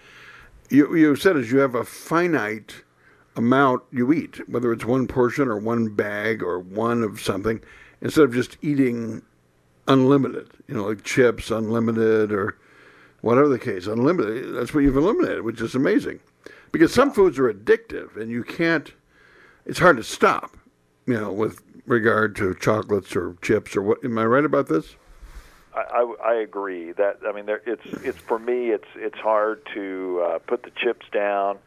[0.70, 2.84] you you said is you have a finite
[3.36, 7.62] amount you eat, whether it's one portion or one bag or one of something,
[8.02, 9.22] instead of just eating
[9.88, 10.50] unlimited.
[10.68, 12.58] You know, like chips, unlimited, or
[13.22, 14.54] whatever the case, unlimited.
[14.56, 16.20] That's what you've eliminated, which is amazing.
[16.72, 18.92] Because some foods are addictive, and you can't.
[19.66, 20.58] It's hard to stop.
[21.06, 24.04] You know, with regard to chocolates or chips or what.
[24.04, 24.96] Am I right about this?
[25.74, 29.66] I, I, I agree that I mean there, it's it's for me it's it's hard
[29.74, 31.58] to uh, put the chips down.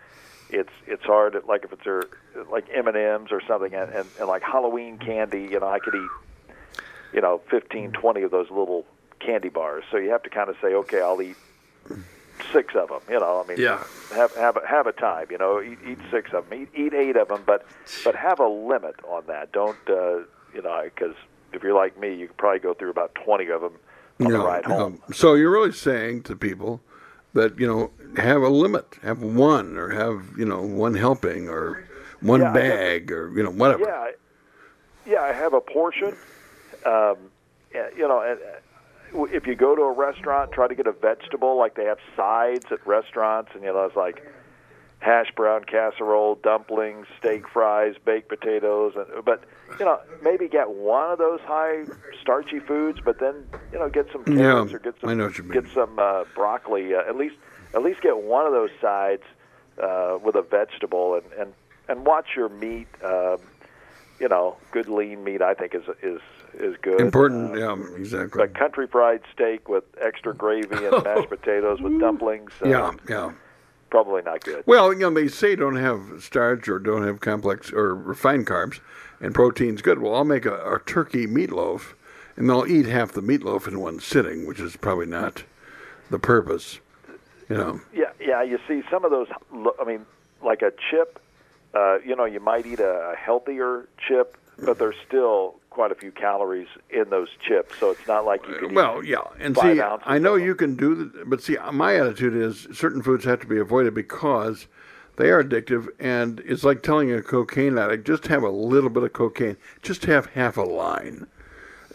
[0.54, 2.02] It's it's hard like if it's a,
[2.50, 5.48] like M and M's or something and, and, and like Halloween candy.
[5.50, 6.10] You know I could eat
[7.12, 8.86] you know fifteen, twenty of those little
[9.18, 9.82] candy bars.
[9.90, 11.36] So you have to kind of say okay I'll eat
[12.52, 13.00] six of them.
[13.08, 13.82] You know I mean Yeah.
[14.12, 15.26] have have a, have a time.
[15.30, 16.62] You know eat, eat six of them.
[16.62, 17.66] Eat, eat eight of them, but
[18.04, 19.50] but have a limit on that.
[19.50, 20.18] Don't uh,
[20.54, 21.16] you know because
[21.52, 23.74] if you're like me you could probably go through about twenty of them
[24.20, 25.02] on the ride home.
[25.12, 26.80] So you're really saying to people
[27.34, 31.84] that you know have a limit, have one, or have you know one helping, or
[32.20, 33.84] one Yeah, bag, or you know whatever.
[33.84, 36.16] Yeah, yeah, I have a portion.
[36.86, 37.30] Um,
[37.72, 41.58] you know, uh, if you go to a restaurant, try to get a vegetable.
[41.58, 44.22] Like they have sides at restaurants, and you know, it's like
[45.04, 49.44] hash brown casserole, dumplings, steak fries, baked potatoes, and but
[49.78, 51.84] you know, maybe get one of those high
[52.20, 53.34] starchy foods, but then
[53.72, 55.52] you know, get some carrots Yeah, or get some I know what you mean.
[55.60, 56.94] get some uh, broccoli.
[56.94, 57.36] Uh, at least
[57.74, 59.22] at least get one of those sides
[59.82, 61.52] uh, with a vegetable, and and
[61.88, 62.88] and watch your meat.
[63.04, 63.36] Um,
[64.20, 65.42] you know, good lean meat.
[65.42, 66.20] I think is is
[66.54, 67.00] is good.
[67.00, 68.38] Important, Uh, yeah, exactly.
[68.38, 72.52] but country fried steak with extra gravy and mashed potatoes with dumplings.
[72.64, 73.32] Uh, yeah, yeah.
[73.94, 74.64] Probably not good.
[74.66, 78.80] Well, you know, they say don't have starch or don't have complex or refined carbs,
[79.20, 80.00] and protein's good.
[80.00, 81.92] Well, I'll make a, a turkey meatloaf,
[82.36, 85.44] and they'll eat half the meatloaf in one sitting, which is probably not
[86.10, 86.80] the purpose.
[87.48, 88.42] You know, Yeah, yeah.
[88.42, 89.28] You see some of those.
[89.80, 90.04] I mean,
[90.42, 91.20] like a chip.
[91.72, 96.12] Uh, you know, you might eat a healthier chip, but they're still quite a few
[96.12, 97.76] calories in those chips.
[97.78, 98.74] So it's not like you can.
[98.74, 102.34] well, yeah, and five see, I know you can do, the, but see, my attitude
[102.34, 104.68] is certain foods have to be avoided because
[105.16, 109.02] they are addictive, and it's like telling a cocaine addict just have a little bit
[109.02, 111.26] of cocaine, just have half a line,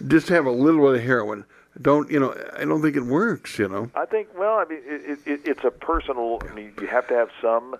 [0.07, 1.45] just have a little bit of heroin.
[1.81, 2.35] Don't you know?
[2.57, 3.57] I don't think it works.
[3.57, 3.89] You know.
[3.95, 4.27] I think.
[4.37, 6.41] Well, I mean, it, it, it's a personal.
[6.49, 7.77] I mean, you have to have some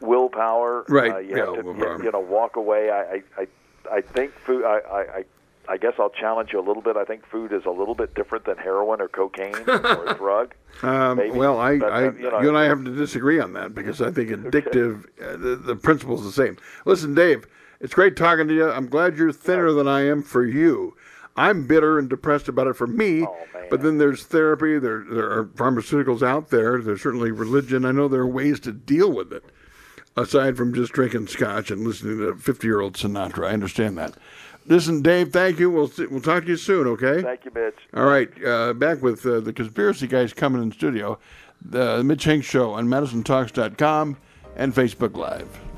[0.00, 0.84] willpower.
[0.88, 1.98] Right, Uh, you yeah, have to, willpower.
[1.98, 2.90] you, you know, walk away.
[2.90, 3.46] I, I, I,
[3.90, 4.64] I think food.
[4.64, 5.24] I, I, I,
[5.68, 6.96] I guess I'll challenge you a little bit.
[6.96, 10.54] I think food is a little bit different than heroin or cocaine or a drug.
[10.82, 13.52] Um, well, I, but, I uh, you know- you and I have to disagree on
[13.52, 16.56] that because I think addictive, uh, the, the principle's the same.
[16.84, 17.46] Listen, Dave,
[17.80, 18.68] it's great talking to you.
[18.70, 20.96] I'm glad you're thinner than I am for you.
[21.36, 23.36] I'm bitter and depressed about it for me, Oh,
[23.70, 24.78] but then there's therapy.
[24.78, 26.82] There, there are pharmaceuticals out there.
[26.82, 27.84] There's certainly religion.
[27.84, 29.44] I know there are ways to deal with it
[30.16, 33.46] aside from just drinking scotch and listening to 50 year old Sinatra.
[33.46, 34.14] I understand that.
[34.66, 35.70] Listen, Dave, thank you.
[35.70, 37.22] We'll, see, we'll talk to you soon, okay?
[37.22, 37.78] Thank you, Mitch.
[37.94, 41.18] All right, uh, back with uh, the conspiracy guys coming in studio.
[41.62, 44.16] The Mitch Hanks Show on MadisonTalks.com
[44.56, 45.69] and Facebook Live.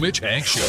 [0.00, 0.66] Mitch Hank Show.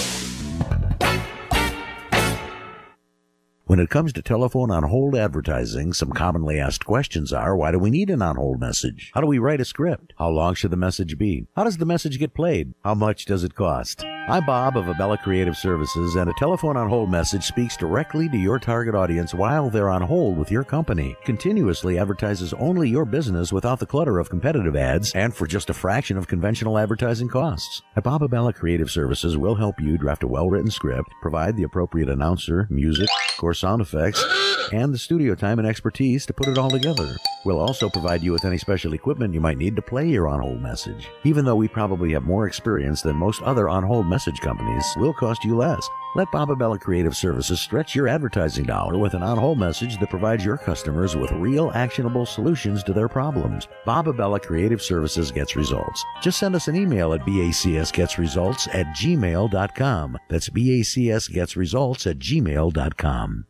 [3.64, 7.80] When it comes to telephone on hold advertising, some commonly asked questions are why do
[7.80, 9.12] we need an on hold message?
[9.14, 10.12] How do we write a script?
[10.18, 11.48] How long should the message be?
[11.56, 12.74] How does the message get played?
[12.84, 14.04] How much does it cost?
[14.28, 18.38] I'm Bob of Abella Creative Services, and a telephone on hold message speaks directly to
[18.38, 21.16] your target audience while they're on hold with your company.
[21.26, 25.74] Continuously advertises only your business without the clutter of competitive ads and for just a
[25.74, 27.82] fraction of conventional advertising costs.
[27.96, 31.64] At Bob Abella Creative Services, we'll help you draft a well written script, provide the
[31.64, 33.10] appropriate announcer, music,
[33.42, 34.24] or sound effects,
[34.72, 37.18] and the studio time and expertise to put it all together.
[37.44, 40.42] We'll also provide you with any special equipment you might need to play your on
[40.42, 41.10] hold message.
[41.24, 45.14] Even though we probably have more experience than most other on hold message companies, we'll
[45.14, 45.90] cost you less.
[46.16, 50.10] Let Bob Abella Creative Services stretch your advertising dollar with an on hold message that
[50.10, 53.70] provides your customers with real actionable solutions to their problems.
[53.86, 56.04] Bob Abella Creative Services gets results.
[56.22, 60.18] Just send us an email at bacsgetsresults at gmail.com.
[60.28, 63.46] That's bacsgetsresults at gmail.com.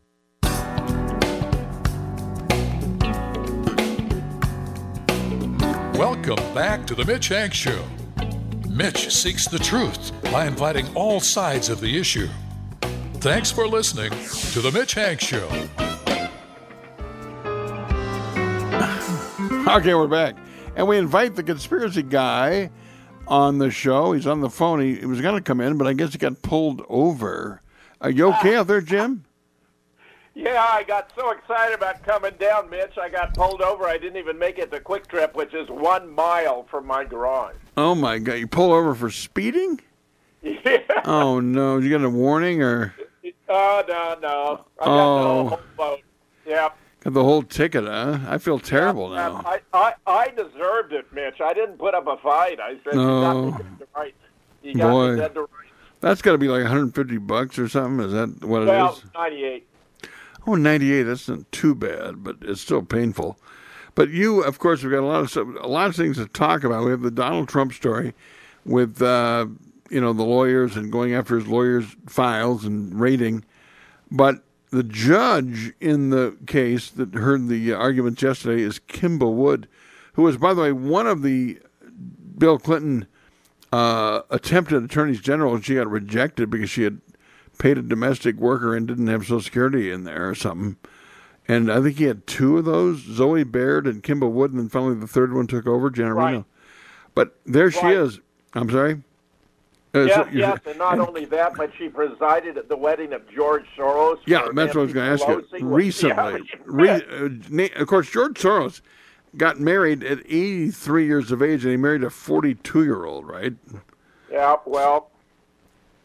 [5.97, 7.83] Welcome back to the Mitch Hank Show.
[8.73, 12.29] Mitch seeks the truth by inviting all sides of the issue.
[13.15, 14.11] Thanks for listening
[14.53, 15.47] to the Mitch Hank Show.
[19.67, 20.35] Okay, we're back.
[20.75, 22.71] And we invite the conspiracy guy
[23.27, 24.11] on the show.
[24.13, 24.81] He's on the phone.
[24.81, 27.61] He, he was going to come in, but I guess he got pulled over.
[28.01, 29.23] Are you okay out there, Jim?
[30.33, 32.97] Yeah, I got so excited about coming down, Mitch.
[32.99, 33.85] I got pulled over.
[33.85, 37.55] I didn't even make it to Kwik Trip, which is one mile from my garage.
[37.77, 38.33] Oh, my God.
[38.35, 39.79] You pull over for speeding?
[40.43, 40.79] Yeah.
[41.05, 41.77] Oh, no.
[41.77, 42.93] You get a warning or
[43.47, 44.65] Oh no, no.
[44.79, 45.43] I got Oh.
[45.43, 45.99] the whole boat.
[46.45, 46.69] Yeah.
[47.01, 48.19] got the whole ticket, huh?
[48.27, 49.41] I feel terrible um, now.
[49.45, 51.41] I, I I deserved it, Mitch.
[51.41, 52.59] I didn't put up a fight.
[52.59, 53.03] I said No.
[53.05, 53.99] you got me dead to oh.
[53.99, 54.15] right.
[54.63, 55.11] You got Boy.
[55.11, 55.49] me dead to right.
[55.99, 58.05] That's got to be like 150 bucks or something.
[58.05, 59.03] Is that what it Well, is?
[59.13, 59.67] ninety-eight.
[60.47, 61.03] Oh, 98.
[61.03, 63.37] That's not too bad, but it's still painful.
[63.95, 66.63] But you, of course, we've got a lot of a lot of things to talk
[66.63, 66.85] about.
[66.85, 68.13] We have the Donald Trump story
[68.65, 69.47] with uh,
[69.89, 73.43] you know the lawyers and going after his lawyers' files and raiding.
[74.09, 79.67] But the judge in the case that heard the arguments yesterday is Kimba Wood,
[80.13, 81.59] who was, by the way, one of the
[82.37, 83.05] Bill Clinton
[83.73, 87.01] uh, attempted attorneys general she got rejected because she had
[87.57, 90.77] paid a domestic worker and didn't have Social Security in there or something.
[91.47, 94.69] And I think he had two of those, Zoe Baird and Kimba Wood, and then
[94.69, 96.31] finally the third one took over, Janet Right.
[96.31, 96.45] Reno.
[97.15, 97.95] But there she Right.
[97.97, 98.19] is.
[98.53, 99.01] I'm sorry.
[99.93, 103.27] Uh, Yes, so- yes, and not only that, but she presided at the wedding of
[103.29, 104.19] George Soros.
[104.25, 105.65] Yeah, that's what I was going to ask you.
[105.67, 108.79] Recently, re, uh, of course, George Soros
[109.35, 113.53] got married at 83 years of age, and he married a 42 year old, right?
[114.31, 115.10] yeah, well,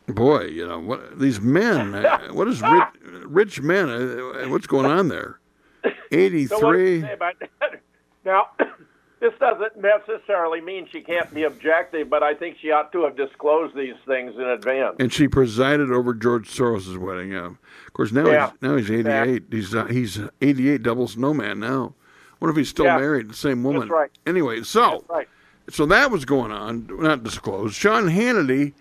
[0.09, 1.95] Boy, you know what these men.
[2.07, 2.85] uh, what is rich,
[3.25, 3.89] rich men?
[3.91, 5.41] Uh, what's going on there?
[5.83, 6.95] so what do 83.
[6.95, 7.51] you say about that?
[8.25, 8.49] Now,
[9.21, 13.17] this doesn't necessarily mean she can't be objective, but I think she ought to have
[13.17, 14.97] disclosed these things in advance.
[14.99, 17.31] and she presided over George Soros's wedding.
[17.31, 17.47] Yeah.
[17.47, 18.51] Of course, now Yeah.
[18.51, 19.43] he's now he's 88.
[19.51, 21.95] He's uh, he's 88, double snowman now.
[22.41, 22.99] What if he's still Yeah.
[22.99, 23.89] married to the same woman?
[23.89, 24.11] right.
[24.27, 25.29] Anyway, so Right.
[25.71, 27.75] so that was going on, not disclosed.
[27.77, 28.73] Sean Hannity.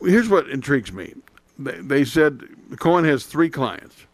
[0.00, 1.14] Here's what intrigues me.
[1.58, 2.44] They, they said
[2.78, 4.06] Cohen has three clients,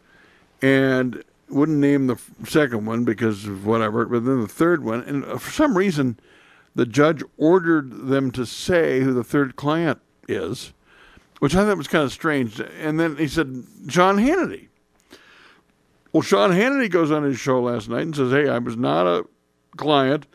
[0.62, 2.16] and wouldn't name the
[2.46, 4.06] second one because of whatever.
[4.06, 6.18] But then the third one, and uh, for some reason,
[6.74, 10.72] the judge ordered them to say who the third client is,
[11.38, 12.60] which I thought was kind of strange.
[12.60, 14.68] And then he said Sean Hannity.
[16.12, 19.06] Well, Sean Hannity goes on his show last night and says, "Hey, I was not
[19.06, 19.26] a
[19.76, 20.26] client.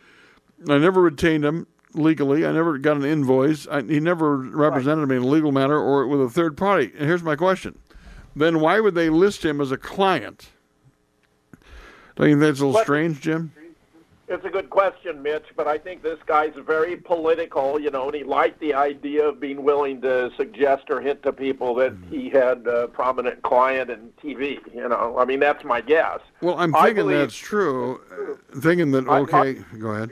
[0.67, 2.45] I never retained him legally.
[2.45, 3.67] I never got an invoice.
[3.67, 7.07] I, he never represented me in a legal matter or with a third party." And
[7.07, 7.77] here's my question:
[8.35, 10.49] Then why would they list him as a client?
[12.15, 13.53] Don't you think that's a little What- strange, Jim?
[14.31, 18.13] It's a good question, Mitch, but I think this guy's very political, you know, and
[18.13, 22.15] he liked the idea of being willing to suggest or hint to people that mm-hmm.
[22.15, 24.59] he had a prominent client in TV.
[24.71, 26.19] You know, I mean, that's my guess.
[26.41, 28.01] Well, I'm thinking believe- that's true.
[28.55, 30.11] Thinking that I- okay, go ahead.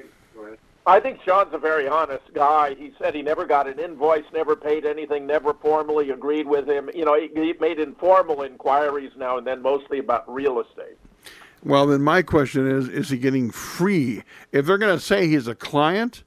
[0.88, 2.74] I think Sean's a very honest guy.
[2.74, 6.90] He said he never got an invoice, never paid anything, never formally agreed with him.
[6.96, 10.98] You know, he, he made informal inquiries now and then, mostly about real estate.
[11.62, 14.24] Well, then my question is: Is he getting free?
[14.54, 16.24] If they're going to say he's a client,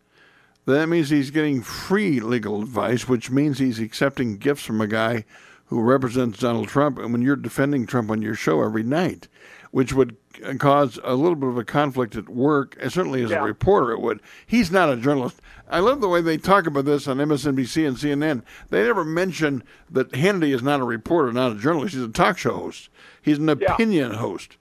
[0.66, 5.25] that means he's getting free legal advice, which means he's accepting gifts from a guy
[5.66, 6.99] who represents Donald Trump.
[6.99, 9.29] And when you're defending Trump on your show every night,
[9.70, 10.16] which would
[10.59, 14.00] cause a little bit of a conflict at work, and certainly as a reporter, it
[14.00, 14.20] would.
[14.46, 15.40] He's not a journalist.
[15.68, 18.42] I love the way they talk about this on MSNBC and CNN.
[18.70, 21.94] They never mention that Hannity is not a reporter, not a journalist.
[21.94, 22.88] He's a talk show host.
[23.22, 23.74] He's an Yeah.
[23.74, 24.56] opinion host.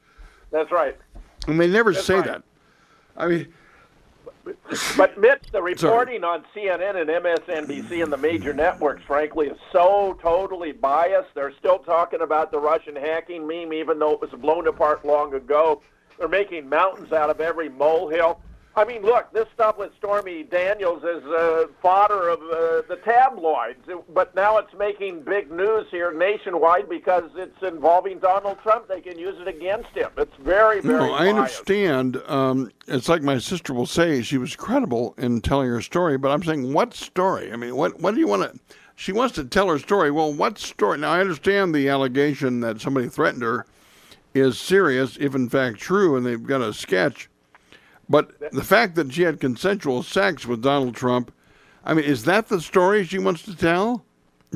[0.52, 0.96] That's right.
[1.48, 2.26] And they never That's say right.
[2.26, 2.44] that.
[3.18, 3.48] I mean,
[4.98, 10.18] But Mitch, the reporting on CNN and MSNBC and the major networks, frankly, is so
[10.22, 11.30] totally biased.
[11.36, 15.34] They're still talking about the Russian hacking meme, even though it was blown apart long
[15.34, 15.82] ago.
[16.18, 18.42] They're making mountains out of every molehill.
[18.80, 23.86] I mean, look, this stuff with Stormy Daniels is uh, fodder of uh, the tabloids,
[24.14, 28.88] but now it's making big news here nationwide because it's involving Donald Trump.
[28.88, 30.12] They can use it against him.
[30.18, 30.98] It's very, very.
[30.98, 32.22] no, I understand.
[32.26, 36.32] Um, it's like my sister will say she was credible in telling her story, but
[36.32, 37.52] I'm saying, what story?
[37.52, 38.58] I mean, what what do you want to?
[38.96, 40.10] She wants to tell her story.
[40.10, 41.00] Well, what story?
[41.00, 43.66] Now, I understand the allegation that somebody threatened her
[44.34, 47.30] is serious, if in fact true, and they've got a sketch.
[48.10, 51.32] But the fact that she had consensual sex with Donald Trump,
[51.86, 54.04] I mean, is that the story she wants to tell?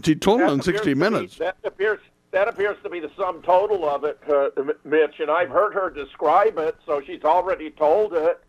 [0.04, 1.38] She told it That on appears 60 to be- Minutes.
[1.38, 2.00] that appears
[2.32, 4.50] that appears to be the sum total of it, uh,
[4.84, 5.20] Mitch.
[5.20, 8.44] And I've heard her describe it, so she's already told it.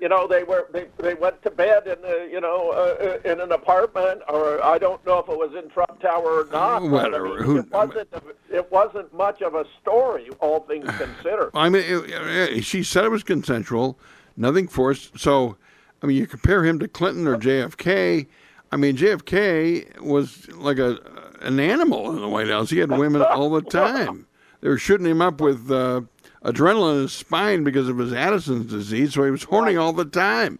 [0.00, 3.40] You know, they were they they went to bed in a, you know uh, in
[3.40, 6.80] an apartment, or I don't know if it was in Trump Tower or not.
[6.90, 8.08] but, I mean, Who- it wasn't
[8.50, 11.52] it wasn't much of a story, all things considered.
[11.54, 12.10] I mean, it,
[12.58, 13.96] it- she said it was consensual,
[14.42, 15.18] nothing forced.
[15.18, 15.56] So,
[16.02, 18.26] I mean, you compare him to Clinton or JFK.
[18.70, 20.98] I mean, JFK was like a
[21.40, 22.70] an animal in the White House.
[22.70, 24.26] He had women all the time.
[24.60, 26.02] They were shooting him up with uh,
[26.44, 30.04] adrenaline in his spine because of his Addison's disease, so he was horny all the
[30.04, 30.58] time.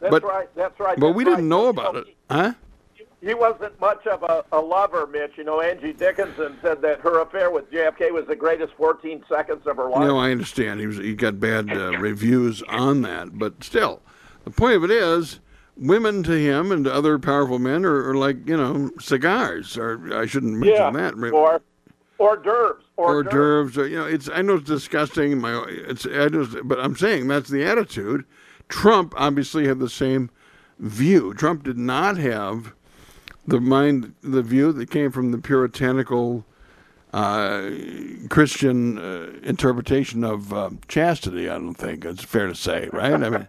[0.00, 0.48] That's but- right.
[0.54, 0.98] That's right.
[0.98, 2.54] But that's we didn't know about it, huh?
[3.22, 5.32] He wasn't much of a, a lover, Mitch.
[5.36, 9.66] You know, Angie Dickinson said that her affair with JFK was the greatest 14 seconds
[9.66, 10.00] of her life.
[10.00, 10.80] No, I understand.
[10.80, 14.02] He was he got bad uh, reviews on that, but still,
[14.44, 15.40] the point of it is,
[15.76, 20.14] women to him and to other powerful men are, are like you know cigars, or
[20.14, 21.14] I shouldn't mention yeah, that.
[21.32, 21.60] or
[22.18, 23.74] hors d'oeuvres, Hors hors d'oeuvres.
[23.74, 25.38] d'oeuvres, or, you know, it's I know it's disgusting.
[25.40, 28.24] My it's I just, but I'm saying that's the attitude.
[28.68, 30.30] Trump obviously had the same
[30.78, 31.32] view.
[31.34, 32.74] Trump did not have
[33.46, 36.44] the mind, the view that came from the puritanical
[37.12, 37.70] uh,
[38.28, 41.48] Christian uh, interpretation of uh, chastity.
[41.48, 43.14] I don't think it's fair to say, right?
[43.14, 43.48] I mean,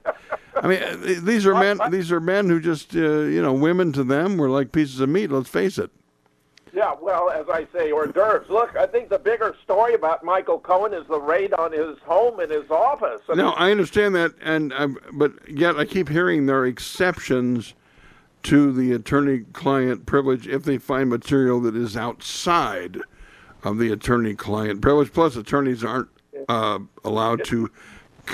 [0.55, 1.79] I mean, uh, these are men.
[1.91, 5.09] These are men who just, uh, you know, women to them were like pieces of
[5.09, 5.31] meat.
[5.31, 5.91] Let's face it.
[6.73, 8.49] Yeah, well, as I say, hors d'oeuvres.
[8.49, 12.39] Look, I think the bigger story about Michael Cohen is the raid on his home
[12.39, 13.21] and his office.
[13.27, 16.67] I No, mean, I understand that, and i but yet I keep hearing there are
[16.67, 17.73] exceptions
[18.47, 22.97] to the attorney-client privilege if they find material that is outside
[23.61, 25.11] of the attorney-client privilege.
[25.11, 26.07] Plus, attorneys aren't
[26.47, 27.69] uh, allowed to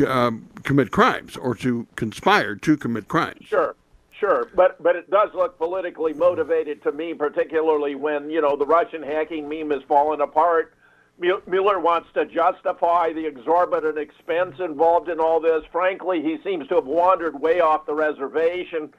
[0.05, 3.43] um, commit crimes or to conspire to commit crimes.
[3.47, 3.75] Sure,
[4.19, 8.67] sure, but but it does look politically motivated to me, particularly when you know the
[8.67, 10.75] Russian hacking meme has fallen apart.
[11.17, 15.63] Mueller wants to justify the exorbitant expense involved in all this.
[15.71, 18.93] Frankly, he seems to have wandered way off the reservation.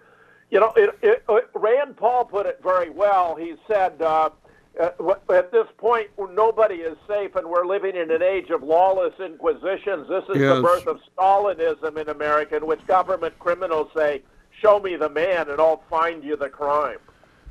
[0.50, 3.34] You know, it, it, it, Rand Paul put it very well.
[3.36, 4.00] He said.
[4.00, 4.30] Uh,
[4.80, 4.90] uh,
[5.32, 10.08] at this point, nobody is safe, and we're living in an age of lawless inquisitions.
[10.08, 14.22] This is the birth of Stalinism in America, in which government criminals say,
[14.60, 16.98] "Show me the man, and I'll find you the crime."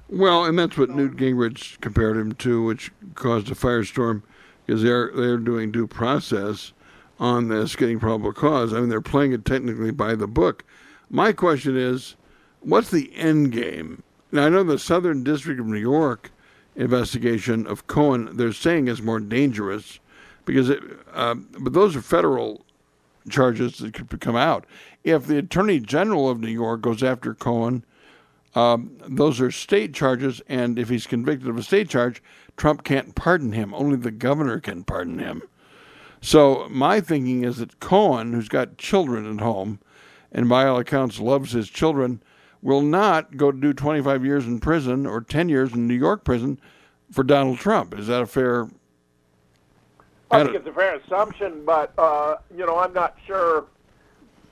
[0.10, 4.24] Well, and that's what Newt Gingrich compared him to, which caused a firestorm
[4.66, 6.74] because they're they're doing due process
[7.20, 8.74] on this, getting probable cause.
[8.74, 10.64] I mean, they're playing it technically by the book.
[11.10, 12.16] My question is,
[12.64, 14.04] what's the end game?
[14.32, 16.32] Now, I know the Southern District of New York
[16.76, 20.00] investigation of Cohen they're saying is more dangerous
[20.46, 20.82] because it,
[21.14, 22.66] um, but those are federal
[23.30, 24.66] charges that could come out.
[25.04, 27.86] If the Attorney General of New York goes after Cohen,
[28.56, 32.22] um, those are state charges, and if he's convicted of a state charge,
[32.58, 33.74] Trump can't pardon him.
[33.74, 35.42] Only the governor can pardon him.
[36.22, 39.80] So my thinking is that Cohen, who's got children at home,
[40.32, 42.22] and by all accounts loves his children,
[42.64, 46.24] will not go to do 25 years in prison or 10 years in New York
[46.24, 46.60] prison
[47.12, 47.94] for Donald Trump.
[48.00, 48.70] Is that a fair?
[50.32, 53.66] I I think it's a fair assumption, but uh, you know, I'm not sure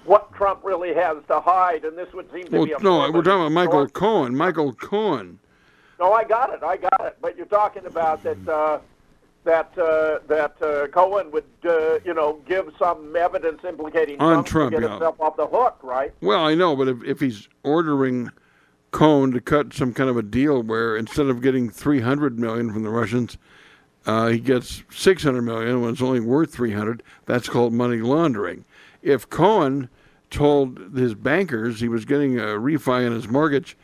[0.05, 2.99] what Trump really has to hide, and this would seem to Well, be a no,
[3.11, 4.35] we're talking about Michael Cohen.
[4.35, 5.39] Michael Cohen.
[5.99, 6.63] No, I got it.
[6.63, 7.17] I got it.
[7.21, 8.79] But you're talking about that uh,
[9.43, 14.47] that uh, that uh, Cohen would uh, you know give some evidence implicating On Trump,
[14.47, 14.93] Trump, to get yeah.
[14.93, 16.13] himself off the hook, right?
[16.21, 18.31] Well, I know, but if, if he's ordering
[18.91, 22.83] Cohen to cut some kind of a deal where instead of getting 300 million from
[22.83, 23.37] the Russians,
[24.05, 28.65] uh, he gets 600 million when it's only worth 300, that's called money laundering.
[29.01, 29.89] If Cohen
[30.29, 33.77] told his bankers he was getting a refi on his mortgage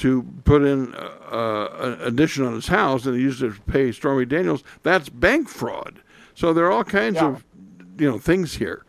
[0.00, 0.98] to put in uh,
[1.30, 5.08] uh, an addition on his house and he used it to pay Stormy Daniels, that's
[5.08, 6.00] bank fraud.
[6.34, 7.28] So there are all kinds Yeah.
[7.28, 7.44] of
[7.98, 8.84] you know things here.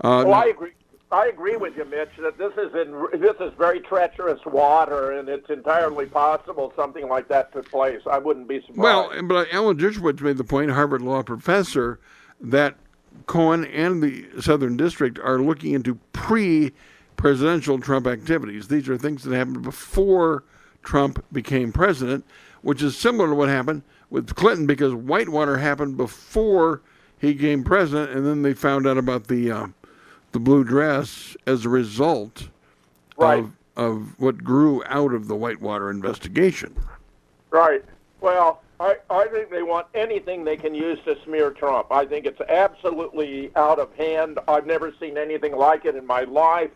[0.00, 0.70] Uh, well, I agree.
[1.10, 5.28] I agree with you, Mitch, that this is in this is very treacherous water, and
[5.28, 8.00] it's entirely possible something like that took place.
[8.10, 8.78] I wouldn't be surprised.
[8.78, 11.98] Well, but Alan Dershowitz made the point, Harvard law professor,
[12.40, 12.74] that
[13.26, 15.94] Cohen and the Southern District are looking into
[17.18, 18.68] pre-presidential Trump activities.
[18.68, 20.44] These are things that happened before
[20.82, 22.24] Trump became president,
[22.62, 26.80] which is similar to what happened with Clinton because Whitewater happened before
[27.18, 29.66] he became president, and then they found out about the uh,
[30.32, 32.48] the blue dress as a result
[33.16, 33.40] Right.
[33.40, 36.74] of of what grew out of the Whitewater investigation.
[37.50, 37.84] Right.
[38.20, 41.88] Well, I, I think they want anything they can use to smear Trump.
[41.90, 44.38] I think it's absolutely out of hand.
[44.46, 46.70] I've never seen anything like it in my life.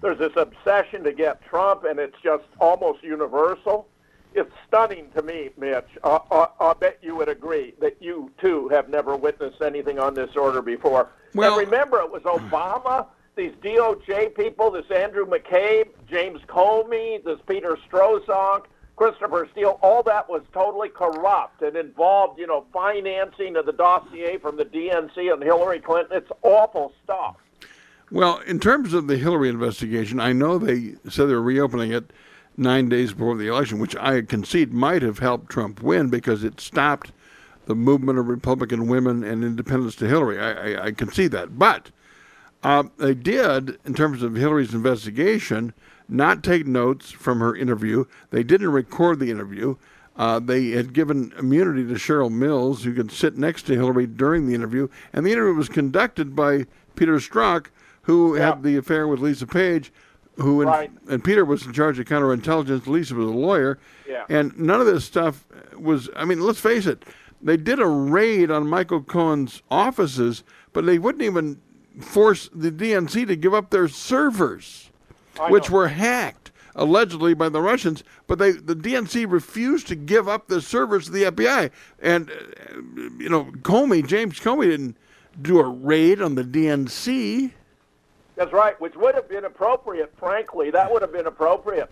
[0.00, 3.88] There's this obsession to get Trump, and it's just almost universal.
[4.34, 5.88] It's stunning to me, Mitch.
[6.04, 10.14] I, I, I bet you would agree that you, too, have never witnessed anything on
[10.14, 11.10] this order before.
[11.34, 17.38] Well- and remember, it was Obama, these DOJ people, this Andrew McCabe, James Comey, this
[17.46, 18.64] Peter Strzok,
[18.96, 24.38] Christopher Steele, all that was totally corrupt and involved, you know, financing of the dossier
[24.38, 26.16] from the DNC and Hillary Clinton.
[26.18, 27.36] It's awful stuff.
[28.10, 32.10] Well, in terms of the Hillary investigation, I know they said they're reopening it
[32.56, 36.60] nine days before the election, which I concede might have helped Trump win because it
[36.60, 37.12] stopped
[37.66, 40.38] the movement of Republican women and independents to Hillary.
[40.40, 41.58] I, I, I concede that.
[41.58, 41.90] But
[42.62, 45.74] uh, they did, in terms of Hillary's investigation,
[46.08, 48.06] not take notes from her interview.
[48.30, 49.76] They didn't record the interview.
[50.16, 54.46] Uh, they had given immunity to Cheryl Mills, who could sit next to Hillary during
[54.46, 54.88] the interview.
[55.12, 57.66] And the interview was conducted by Peter Strzok,
[58.08, 59.92] who had the affair with Lisa Page,
[60.36, 60.90] who in, Right.
[61.10, 62.86] and Peter was in charge of counterintelligence.
[62.86, 63.78] Lisa was a lawyer,
[64.08, 64.24] Yeah.
[64.30, 65.44] and none of this stuff
[65.78, 66.08] was.
[66.16, 67.04] I mean, let's face it.
[67.42, 70.42] They did a raid on Michael Cohen's offices,
[70.72, 71.58] but they wouldn't even
[72.00, 74.90] force the DNC to give up their servers,
[75.38, 75.76] I which know.
[75.76, 78.02] were hacked allegedly by the Russians.
[78.26, 82.80] But they, the DNC refused to give up the servers to the FBI, and uh,
[83.18, 84.96] you know, Comey, James Comey, didn't
[85.42, 87.52] do a raid on the DNC.
[88.38, 90.70] That's right, which would have been appropriate, frankly.
[90.70, 91.90] That would have been appropriate.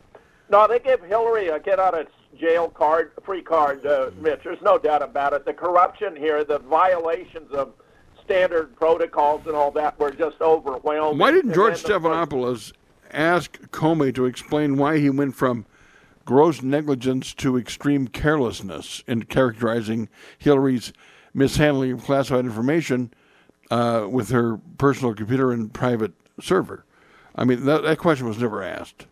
[0.48, 2.06] No, they gave Hillary a get out of
[2.38, 4.42] jail card, free card, uh, Mitch.
[4.44, 5.44] There's no doubt about it.
[5.44, 7.72] The corruption here, the violations of
[8.24, 11.18] standard protocols and all that were just overwhelming.
[11.18, 12.72] Why didn't George Stephanopoulos
[13.10, 15.66] ask Comey to explain why he went from
[16.24, 20.92] gross negligence to extreme carelessness in characterizing Hillary's
[21.34, 23.12] mishandling of classified information
[23.72, 26.84] uh, with her personal computer and private server?
[27.34, 29.06] I mean, that, that question was never asked.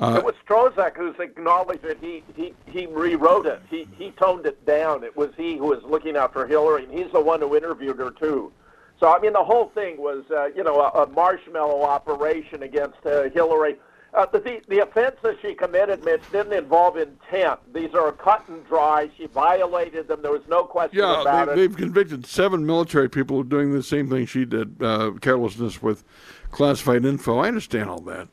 [0.00, 3.60] it was Strozak who's acknowledged that he, he, he rewrote it.
[3.68, 5.04] He, he toned it down.
[5.04, 7.98] It was he who was looking out for Hillary, and he's the one who interviewed
[7.98, 8.52] her, too.
[9.00, 13.04] So, I mean, the whole thing was, uh, you know, a, a marshmallow operation against
[13.06, 13.76] uh, Hillary.
[14.14, 17.60] Uh, the, the offenses she committed, Mitch, didn't involve intent.
[17.74, 19.10] These are cut and dry.
[19.18, 20.22] She violated them.
[20.22, 21.56] There was no question Yeah, about they, it.
[21.56, 26.04] they've convicted seven military people of doing the same thing she did, uh, carelessness with
[26.50, 27.38] classified info.
[27.38, 28.28] I understand all that.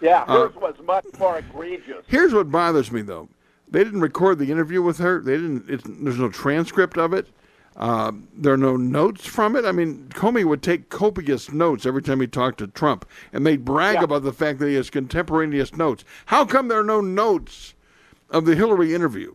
[0.00, 2.04] Yeah, Uh, hers was much more egregious.
[2.08, 3.28] Here's what bothers me, though.
[3.70, 5.20] They didn't record the interview with her.
[5.20, 5.70] They didn't.
[5.70, 7.28] It's, there's no transcript of it.
[7.76, 9.64] Um, there are no notes from it.
[9.64, 13.64] I mean, Comey would take copious notes every time he talked to Trump, and they'd
[13.64, 14.02] brag Yeah.
[14.04, 16.04] about the fact that he has contemporaneous notes.
[16.26, 17.72] How come there are no notes
[18.28, 19.34] of the Hillary interview?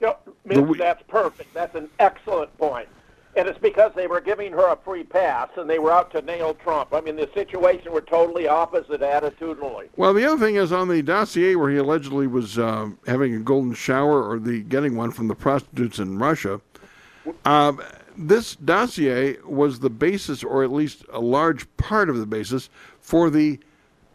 [0.00, 1.54] Yep, Mitch, The that's perfect.
[1.54, 2.88] That's an excellent point.
[3.36, 6.22] And it's because they were giving her a free pass and they were out to
[6.22, 6.92] nail Trump.
[6.92, 9.88] I mean, the situation were totally opposite attitudinally.
[9.96, 13.38] Well, the other thing is on the dossier where he allegedly was uh, having a
[13.38, 16.60] golden shower or the getting one from the prostitutes in Russia.
[17.44, 17.82] Um,
[18.16, 22.68] this dossier was the basis, or at least a large part of the basis,
[23.00, 23.60] for the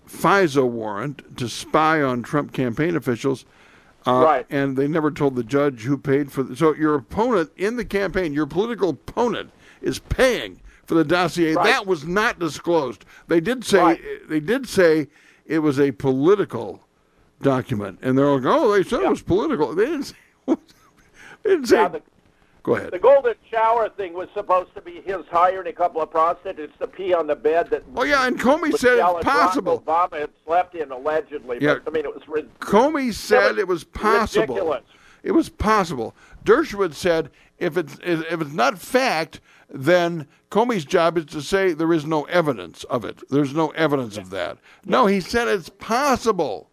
[0.07, 3.45] FISA warrant to spy on Trump campaign officials.
[4.05, 4.45] Uh, Right.
[4.49, 6.43] And they never told the judge who paid for.
[6.43, 9.51] The, so your opponent in the campaign, your political opponent,
[9.81, 11.53] is paying for the dossier.
[11.55, 11.65] Right.
[11.65, 13.05] That was not disclosed.
[13.27, 14.01] They did say Right.
[14.29, 15.07] they did say
[15.45, 16.81] it was a political
[17.41, 20.15] document, and they're like, "Oh, they said it was political." They didn't say.
[20.47, 20.55] they
[21.45, 21.75] didn't say.
[21.77, 22.01] Yeah, the,
[22.63, 22.91] Go ahead.
[22.91, 26.87] the golden shower thing was supposed to be his hiring a couple of prostitutes to
[26.87, 29.81] pee on the bed that Oh yeah, and Comey said it's possible.
[29.85, 31.57] Obama had slept in allegedly.
[31.59, 31.75] Yeah.
[31.83, 34.55] But, I mean, it was rid- Comey said was it was possible.
[34.55, 34.83] ridiculous.
[35.23, 36.15] It was possible.
[36.45, 41.91] Dershowitz said if it's if it's not fact, then Comey's job is to say there
[41.91, 43.23] is no evidence of it.
[43.29, 44.57] There's no evidence of that.
[44.85, 46.69] No, he said it's possible.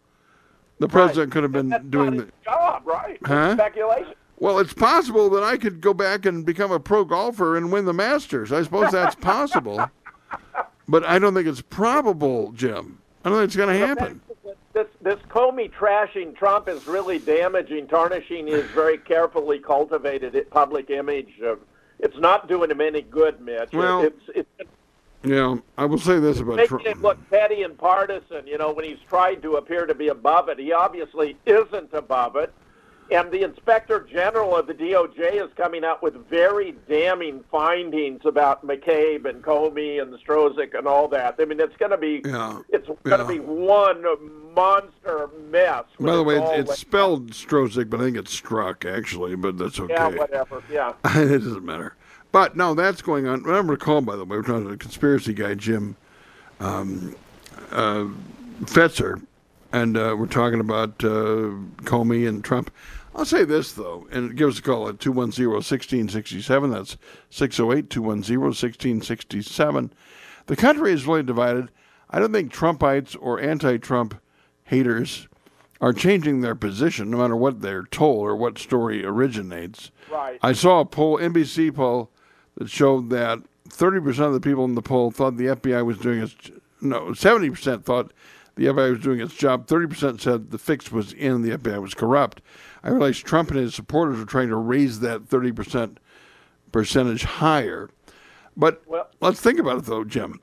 [0.78, 2.28] The president could have been doing the.
[2.45, 3.18] job, right?
[3.24, 3.55] Huh?
[3.55, 4.14] Speculation.
[4.41, 7.84] Well, it's possible that I could go back and become a pro golfer and win
[7.84, 8.51] the Masters.
[8.53, 9.88] I suppose that's possible,
[10.88, 12.99] but I don't think it's probable, Jim.
[13.24, 14.20] I don't think it's going to happen.
[14.72, 21.28] This this Comey trashing Trump is really damaging, tarnishing his very carefully cultivated public image.
[21.45, 21.57] Uh,
[21.99, 23.72] it's not doing him any good, Mitch.
[23.72, 24.70] Well, it's it's
[25.22, 26.57] Yeah, I will say this about Trump.
[26.57, 26.86] making Trump.
[26.86, 28.47] him look petty and partisan.
[28.47, 32.36] You know, when he's tried to appear to be above it, he obviously isn't above
[32.36, 32.55] it.
[33.11, 38.64] And the inspector general of the DOJ is coming out with very damning findings about
[38.64, 41.34] McCabe and Comey and Strozik and all that.
[41.40, 44.04] I mean, it's going to be Yeah, it's going to be one
[44.54, 45.84] monster mess.
[45.98, 49.34] By the way, it's, it's spelled Strozik, but I think it's Struck actually.
[49.34, 49.92] But that's okay.
[49.92, 50.62] Yeah, whatever.
[50.70, 50.92] Yeah.
[51.04, 51.96] it doesn't matter.
[52.32, 53.44] But no, that's going on.
[53.48, 55.96] I recall, by the way, we're talking to the conspiracy guy Jim
[56.61, 57.16] um,
[57.72, 58.06] uh,
[58.62, 59.20] Fetzer,
[59.72, 61.50] and uh, we're talking about uh,
[61.82, 62.70] Comey and Trump.
[63.14, 66.72] I'll say this though, and give us a call at 210-1667.
[66.72, 66.96] That's
[67.30, 69.90] 608-210-1667.
[70.46, 71.70] The country is really divided.
[72.08, 74.20] I don't think Trumpites or anti-Trump
[74.64, 75.28] haters
[75.80, 79.90] are changing their position, no matter what they're told or what story originates.
[80.11, 80.38] Right.
[80.42, 82.11] I saw a poll, NBC poll,
[82.56, 83.38] that showed that
[83.68, 86.34] 30% of the people in the poll thought the FBI was doing its
[86.80, 88.12] no, 70% thought
[88.56, 89.66] the FBI was doing its job.
[89.66, 92.40] 30% said the fix was in, the FBI was corrupt.
[92.83, 95.97] I realize Trump and his supporters are trying to raise that 30%
[96.72, 97.91] percentage higher.
[98.57, 100.41] But Well- let's think about it, though, Jim.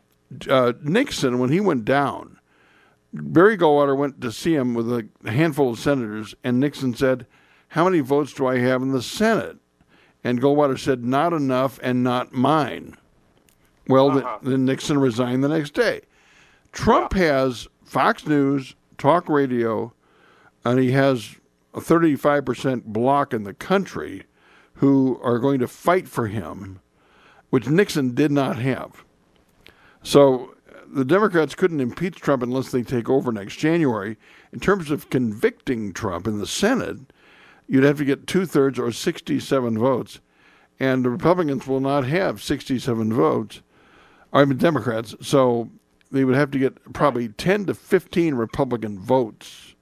[0.50, 2.38] Uh, Nixon, when he went down,
[3.14, 7.26] Barry Goldwater went to see him with a handful of senators, and Nixon said,
[7.70, 9.58] How many votes do I have in the Senate?
[10.24, 12.96] And Goldwater said, Not enough and not mine.
[13.88, 16.02] Well, th- then Nixon resigned the next day.
[16.74, 19.94] Trump has Fox News, talk radio,
[20.66, 21.38] and he has
[21.78, 24.24] a 35% block in the country
[24.76, 26.80] who are going to fight for him,
[27.50, 29.06] which Nixon did not have.
[30.04, 30.56] So
[30.88, 34.18] the Democrats couldn't impeach Trump unless they take over next January.
[34.52, 37.00] In terms of convicting Trump in the Senate,
[37.68, 40.20] you'd have to get two thirds or 67 votes.
[40.80, 43.62] And the Republicans will not have 67 votes.
[44.34, 45.16] I mean, Democrats.
[45.22, 45.70] So
[46.12, 49.76] they would have to get probably ten to fifteen Republican votes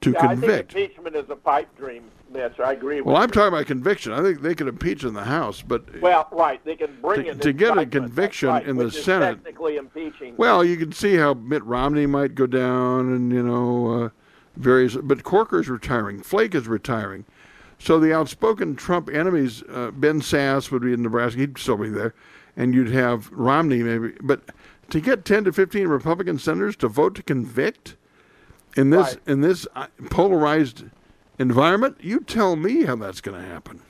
[0.00, 0.72] to Yeah, I convict.
[0.72, 2.60] think impeachment is a pipe dream, Mitch.
[2.60, 3.32] I agree with Well, I'm you.
[3.32, 4.12] talking about conviction.
[4.12, 6.64] I think they could impeach in the House, but Well, right.
[6.64, 10.34] They can bring To- to get a conviction right, in the Senate- technically impeaching.
[10.36, 14.08] well, you can see how Mitt Romney might go down, and you know, uh,
[14.56, 14.96] various.
[14.96, 16.20] But Corker's retiring.
[16.20, 17.24] Flake is retiring.
[17.80, 21.40] So the outspoken Trump enemies, uh, Ben Sasse would be in Nebraska.
[21.40, 22.12] He'd still be there,
[22.56, 24.14] and you'd have Romney maybe.
[24.20, 24.42] But
[24.90, 27.96] to get ten to fifteen Republican senators to vote to convict
[28.78, 29.18] in this Right.
[29.26, 30.84] in this uh, polarized
[31.38, 33.80] environment, you tell me how that's going to happen.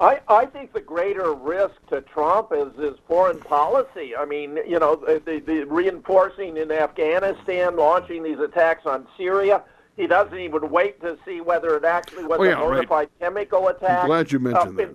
[0.00, 4.16] I, I think the greater risk to Trump is his foreign policy.
[4.16, 9.62] I mean, you know, the, the, reinforcing in Afghanistan, launching these attacks on Syria.
[9.96, 13.08] He doesn't even wait to see whether it actually was Oh, yeah, a bona right.
[13.20, 14.00] chemical attack.
[14.00, 14.90] I'm glad you mentioned Uh, that.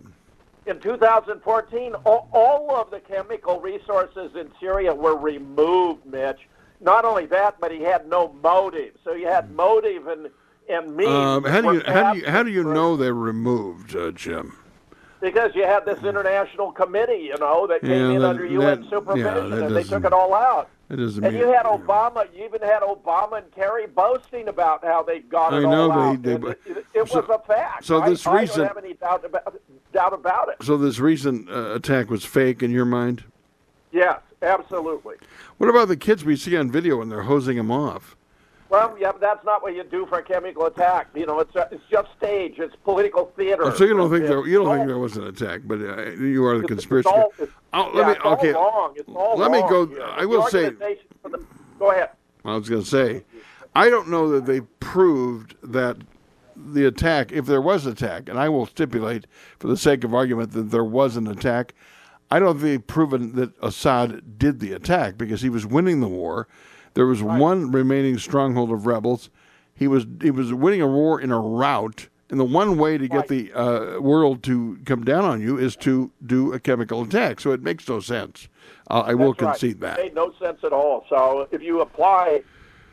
[0.65, 6.39] in, in 2014, all, all of the chemical resources in Syria were removed, Mitch.
[6.79, 8.93] Not only that, but he had no motive.
[9.03, 10.29] So you had motive and
[10.69, 11.09] and means.
[11.09, 14.53] Um, how do you how do you how do you know they're removed, uh, Jim?
[15.19, 18.81] because you had this international committee, you know, that came Yeah, in that- under UN
[18.81, 20.69] that- supervision, yeah, and they took it all out.
[20.89, 22.27] That doesn't And mean you had Obama.
[22.37, 25.89] You even had Obama and Kerry boasting about how they got it I it know
[25.89, 26.21] all they- out.
[26.21, 27.83] they- And it, it so- was a fact.
[27.85, 29.55] so I- this I, recent- don't have any doubt about,
[29.91, 30.57] doubt about it.
[30.63, 33.23] So this recent uh, attack was fake in your mind?
[33.91, 35.15] Yes, absolutely.
[35.57, 38.15] What about the kids we see on video when they're hosing them off?
[38.69, 41.07] Well, yeah, but that's not what you do for a chemical attack.
[41.15, 42.55] You know, it's uh, it's just stage.
[42.57, 43.63] It's political theater.
[43.63, 45.61] Oh, so you don't think It's- there you don't it's think there was an attack,
[45.63, 47.09] but uh, you are the it's- conspiracy.
[47.09, 48.51] It's all, Oh, yeah, let me it's all okay.
[48.53, 48.93] wrong.
[48.97, 50.03] It's all Let me go- here.
[50.03, 51.45] I will say- the-
[51.79, 52.09] Go ahead.
[52.43, 53.23] I was going to say,
[53.75, 55.97] I don't know that they proved that
[56.55, 59.27] the attack, if there was an attack, and I will stipulate
[59.59, 61.73] for the sake of argument that there was an attack,
[62.29, 66.07] I don't think they've proven that Assad did the attack because he was winning the
[66.07, 66.47] war.
[66.93, 69.29] There was one remaining stronghold of rebels.
[69.73, 73.07] He was he was winning a war in a rout, and the one way to
[73.07, 77.39] get the uh, world to come down on you is to do a chemical attack.
[77.39, 78.49] So it makes no sense.
[78.89, 79.51] Uh, I will That's right.
[79.51, 79.97] concede It that.
[79.99, 81.05] made no sense at all.
[81.09, 82.41] So if you apply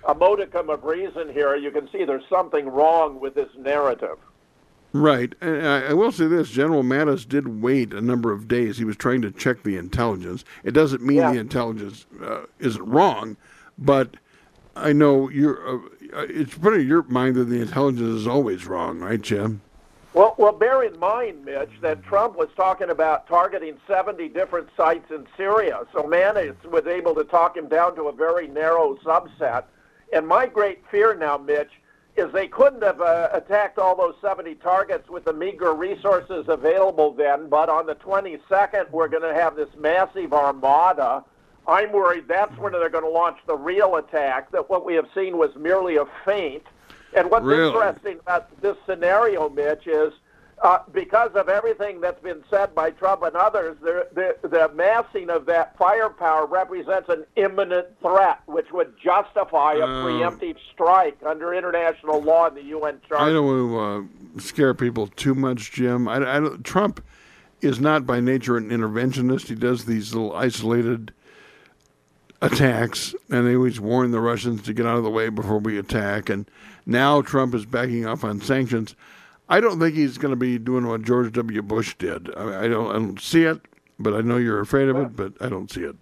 [0.07, 4.19] a modicum of reason here, you can see there's something wrong with this narrative.
[4.95, 5.35] Right.
[5.41, 8.79] And I, I will say this General Mattis did wait a number of days.
[8.79, 10.45] He was trying to check the intelligence.
[10.63, 11.33] It doesn't mean Yeah.
[11.33, 13.37] the intelligence uh, isn't wrong,
[13.77, 14.17] but
[14.77, 15.59] I know you're.
[15.69, 15.81] Uh,
[16.29, 19.63] it's put in your mind that the intelligence is always wrong, right, Jim?
[20.13, 25.11] Well, well, bear in mind, Mitch, that Trump was talking about targeting 70 different sites
[25.11, 25.81] in Syria.
[25.93, 29.65] So Mattis was able to talk him down to a very narrow subset.
[30.13, 31.73] And my great fear now, Mitch,
[32.17, 37.13] is they couldn't have uh, attacked all those 70 targets with the meager resources available
[37.13, 37.49] then.
[37.49, 41.25] But on the 22nd, we're going to have this massive armada.
[41.67, 44.53] I'm worried that's when they're going to launch the real attack.
[44.53, 46.63] That what we have seen was merely a feint.
[47.17, 47.69] And what's Really?
[47.69, 50.13] interesting about this scenario, Mitch, is
[50.63, 55.29] uh, because of everything that's been said by Trump and others, the, the, the amassing
[55.31, 61.53] of that firepower represents an imminent threat, which would justify a Um, preemptive strike under
[61.53, 63.25] international law and the UN Charter.
[63.25, 66.09] I don't want to uh, scare people too much, Jim.
[66.09, 67.05] I, I don't, Trump
[67.61, 69.49] is not by nature an interventionist.
[69.49, 71.13] He does these little isolated
[72.41, 75.79] attacks, and they always warn the Russians to get out of the way before we
[75.79, 76.29] attack.
[76.29, 76.49] And
[76.87, 78.95] now Trump is backing off on sanctions.
[79.49, 81.63] I don't think he's going to be doing what George W.
[81.63, 82.35] Bush did.
[82.37, 82.91] I, I don't.
[82.91, 83.61] I don't see it,
[83.99, 85.17] but I know you're afraid of it.
[85.17, 85.97] But I don't see it.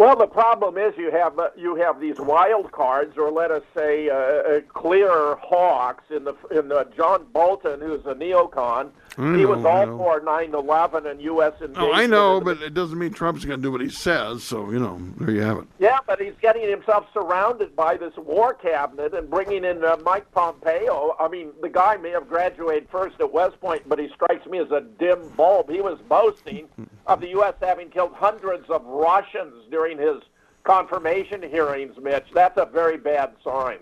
[0.00, 3.62] Well, the problem is you have uh, you have these wild cards, or let us
[3.76, 8.92] say, uh, uh, clear hawks in the in the John Bolton, who's a neocon.
[9.18, 11.52] I he was all for 9/11 and U.S.
[11.60, 11.74] invasion.
[11.76, 11.92] Oh.
[11.92, 14.42] I know, but it doesn't mean Trump's going to do what he says.
[14.42, 15.66] So you know, there you have it.
[15.78, 20.32] Yeah, but he's getting himself surrounded by this war cabinet and bringing in uh, Mike
[20.32, 21.14] Pompeo.
[21.20, 24.60] I mean, the guy may have graduated first at West Point, but he strikes me
[24.60, 25.68] as a dim bulb.
[25.70, 26.68] He was boasting
[27.10, 27.54] of the U.S.
[27.60, 30.22] having killed hundreds of Russians during his
[30.62, 32.26] confirmation hearings, Mitch.
[32.32, 33.78] That's a very bad sign.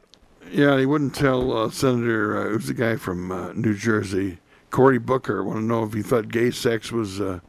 [0.51, 4.39] Yeah, he wouldn't tell uh, Senator, uh, who's the guy from uh, New Jersey,
[4.71, 7.41] Cory Booker, want to know if he thought gay sex was uh,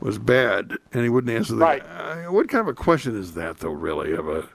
[0.00, 1.60] was bad, and he wouldn't answer the.
[1.60, 1.84] Right.
[1.86, 3.70] Uh, what kind of a question is that, though?
[3.70, 4.48] Really, of a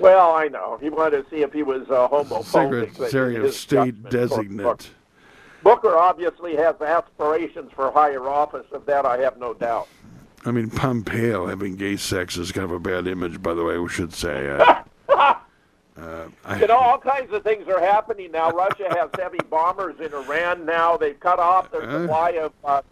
[0.00, 0.78] Well, I know.
[0.80, 2.94] He wanted to see if he was uh, homophobic.
[2.94, 4.90] Secretary of State designate?
[5.62, 8.66] Booker obviously has aspirations for higher office.
[8.72, 9.88] Of that, I have no doubt.
[10.44, 13.78] I mean, Pompeo having gay sex is kind of a bad image, by the way.
[13.78, 14.48] We should say.
[14.48, 15.34] Uh, uh,
[16.44, 18.50] I, You know, all kinds of things are happening now.
[18.50, 20.96] Russia has heavy bombers in Iran now.
[20.96, 22.00] They've cut off their Uh.
[22.02, 22.82] supply of, uh,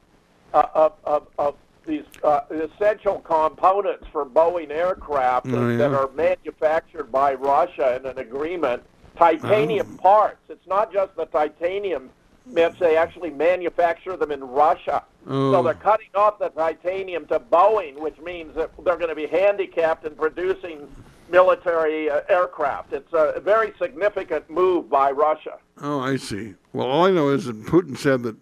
[0.52, 1.54] uh, of, of, of
[1.86, 5.76] these uh, essential components for Boeing aircraft that, Oh, yeah.
[5.78, 8.82] that are manufactured by Russia in an agreement.
[9.16, 10.02] Titanium Oh.
[10.02, 10.42] parts.
[10.50, 12.10] It's not just the titanium.
[12.52, 15.04] They actually manufacture them in Russia.
[15.26, 15.52] Oh.
[15.52, 19.26] So they're cutting off the titanium to Boeing, which means that they're going to be
[19.26, 20.88] handicapped in producing
[21.30, 22.92] military uh, aircraft.
[22.92, 25.58] It's a very significant move by Russia.
[25.80, 26.54] Oh, I see.
[26.72, 28.36] Well, all I know is that Putin said that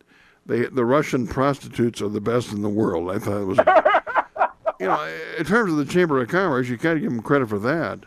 [0.46, 3.10] they, the Russian prostitutes are the best in the world.
[3.10, 3.58] I thought it was,
[4.80, 7.58] you know, in terms of the Chamber of Commerce, you can't give them credit for
[7.58, 8.00] that.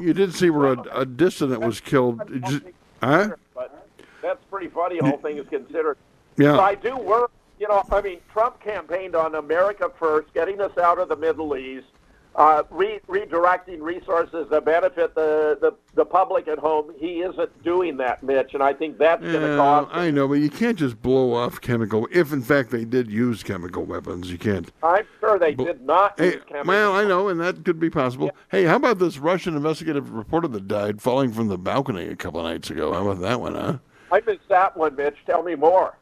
[0.00, 2.20] You did see where a, a dissident was killed.
[3.02, 3.30] Huh?
[4.26, 5.98] But that's pretty funny, all things considered.
[6.36, 6.52] Yeah.
[6.52, 10.76] But I do work, you know, I mean, Trump campaigned on America first, getting us
[10.78, 11.86] out of the Middle East,
[12.34, 16.92] uh, re- redirecting resources to benefit the, the, the public at home.
[16.98, 20.28] He isn't doing that, Mitch, and I think that's going to Yeah, cost I know,
[20.28, 22.06] but you can't just blow off chemical.
[22.12, 24.70] If in fact they did use chemical weapons, you can't.
[24.82, 28.30] I'm sure they did not Hey, well, I know, and that could be possible.
[28.50, 32.40] Hey, how about this Russian investigative reporter that died falling from the balcony a couple
[32.40, 32.92] of nights ago?
[32.92, 33.78] How about that one, huh?
[34.16, 35.16] I missed that one, Mitch.
[35.26, 35.94] Tell me more.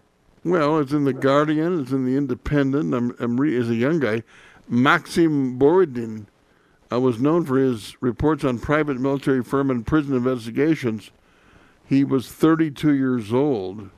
[0.45, 1.81] Well, it's in the Guardian.
[1.81, 2.95] It's in the Independent.
[2.95, 4.23] I'm, I'm re- as a young guy,
[4.69, 6.27] Maxim Borodin
[6.93, 11.11] uh, was known for his reports on private military firm and prison investigations.
[11.87, 13.91] He was 32 years old,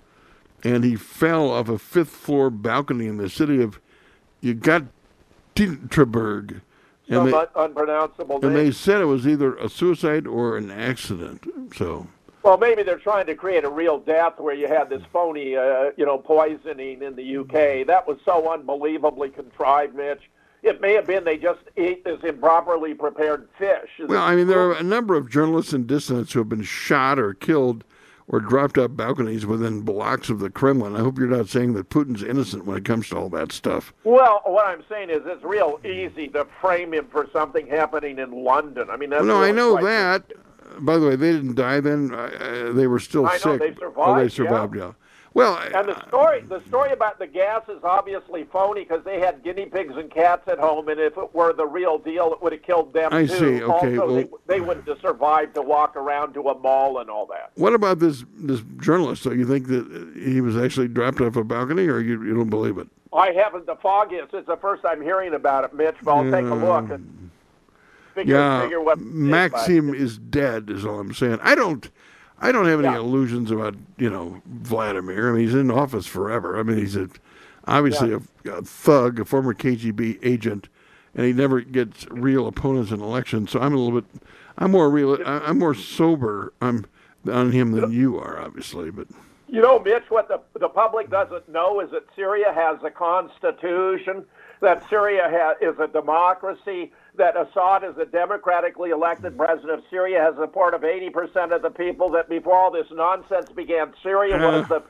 [0.65, 3.79] and he fell off a fifth floor balcony in the city of
[4.43, 4.87] Yekaterinburg.
[7.09, 8.57] Some And they, un- unpronounceable and name.
[8.65, 11.45] they said it was either a suicide or an accident.
[11.77, 12.09] So,
[12.47, 15.91] Well, maybe they're trying to create a real death where you had this phony, uh,
[15.97, 17.85] you know, poisoning in the UK.
[17.89, 20.31] That was so unbelievably contrived, Mitch.
[20.63, 23.91] It may have been they just ate this improperly prepared fish.
[23.99, 27.19] Well, I mean, there are a number of journalists and dissidents who have been shot
[27.19, 27.83] or killed
[28.29, 30.95] or dropped off balconies within blocks of the Kremlin.
[30.95, 33.93] I hope you're not saying that Putin's innocent when it comes to all that stuff.
[34.05, 38.31] Well, what I'm saying is it's real easy to frame him for something happening in
[38.31, 38.89] London.
[38.89, 40.25] I mean, that's no, I know that.
[40.81, 42.15] By the way, they didn't die then.
[42.15, 43.61] Uh, they were still I know, sick.
[43.61, 44.87] they Oh, they survived, survived, yeah.
[44.87, 44.93] yeah.
[45.35, 49.43] Well, And the story, the story about the gas is obviously phony because they had
[49.45, 52.53] guinea pigs and cats at home, and if it were the real deal, it would
[52.53, 53.37] have killed them I too.
[53.59, 57.01] see, okay, also, well- they, they wouldn't have survived to walk around to a mall
[57.01, 57.51] and all that.
[57.57, 59.23] what about this this journalist?
[59.23, 62.49] So you think that he was actually dropped off a balcony, or you, you don't
[62.49, 62.89] believe it?
[63.13, 63.67] I haven't.
[63.67, 64.33] The foggiest.
[64.33, 65.97] It's the first I'm hearing about it, Mitch.
[66.03, 67.26] But I'll take a look and
[68.17, 68.99] figure Yeah, figure what.
[69.01, 70.71] Maxim is dead.
[70.71, 71.39] Is all I'm saying.
[71.43, 71.89] I don't,
[72.41, 72.99] I don't have any Yeah.
[72.99, 75.29] illusions about you know Vladimir.
[75.31, 76.59] I mean, he's in office forever.
[76.59, 77.09] I mean, he's a,
[77.67, 80.69] obviously a, a thug, a former KGB agent,
[81.15, 83.51] and he never gets real opponents in elections.
[83.53, 84.11] So I'm a little bit,
[84.59, 86.53] I'm more real, I'm more sober.
[86.61, 86.87] I'm
[87.31, 88.91] on him than you are, obviously.
[88.91, 89.09] But
[89.49, 94.25] You know, Mitch, what the, the public doesn't know is that Syria has a constitution,
[94.61, 100.21] that Syria ha- is a democracy, that Assad is a democratically elected president of Syria,
[100.21, 104.37] has the support of 80% of the people, that before all this nonsense began, Syria
[104.39, 104.69] was uh.
[104.69, 104.83] the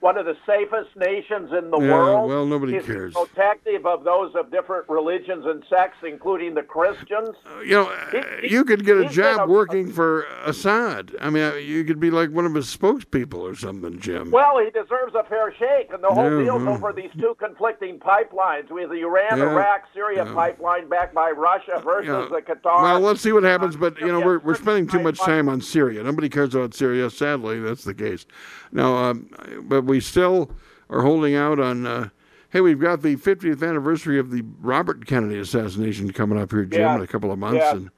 [0.00, 2.28] one of the safest nations in the Yeah, world.
[2.28, 3.14] well, nobody He's cares.
[3.14, 7.30] Protective of those of different religions and sects, including the Christians.
[7.44, 11.16] Uh, you know, uh, He- you could get a job a- working for Assad.
[11.20, 14.30] I mean, uh, you could be like one of his spokespeople or something, Jim.
[14.30, 16.74] Well, he deserves a fair shake, and the whole Yeah, deal's mhm.
[16.76, 18.70] over these two conflicting pipelines.
[18.70, 20.32] We have the Iran, Yeah, Iraq, Syria yeah.
[20.32, 22.28] pipeline backed by Russia versus Yeah.
[22.30, 22.82] the Qatar.
[22.82, 23.74] Well, let's see what happens.
[23.76, 26.04] But you know, we're we're spending too much time on Syria.
[26.04, 27.10] Nobody cares about Syria.
[27.10, 28.26] Sadly, that's the case.
[28.72, 29.30] Now, um,
[29.62, 30.50] but we still
[30.90, 31.86] are holding out on.
[31.86, 32.08] Uh,
[32.50, 36.80] hey, we've got the 50th anniversary of the Robert Kennedy assassination coming up here, Jim,
[36.80, 36.94] Yeah.
[36.96, 37.72] in a couple of months, Yeah.
[37.76, 37.90] and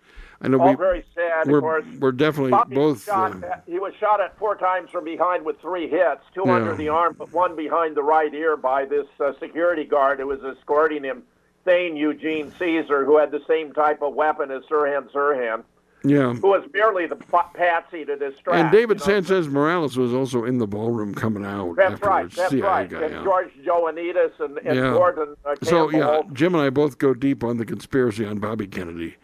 [0.43, 1.85] I know All we very sad, we're of course.
[2.01, 3.05] we're definitely Bobby both.
[3.05, 6.55] shot, uh, he was shot at four times from behind with three hits, two Yeah.
[6.55, 10.27] under the arm, but one behind the right ear by this uh, security guard who
[10.27, 11.25] was escorting him,
[11.67, 15.63] Thane Eugene Cesar, who had the same type of weapon as Sirhan Sirhan,
[16.05, 16.33] yeah.
[16.35, 18.59] who was merely the patsy to distract.
[18.59, 19.23] And David you know.
[19.23, 21.77] Sanchez Morales was also in the ballroom coming out.
[21.77, 22.31] That's right.
[22.31, 22.91] That's CIA right.
[22.91, 23.23] guy, and yeah.
[23.23, 24.93] George Joannides and, and Yeah.
[24.93, 28.67] Gordon uh, So yeah, Jim and I both go deep on the conspiracy on Bobby
[28.67, 29.17] Kennedy.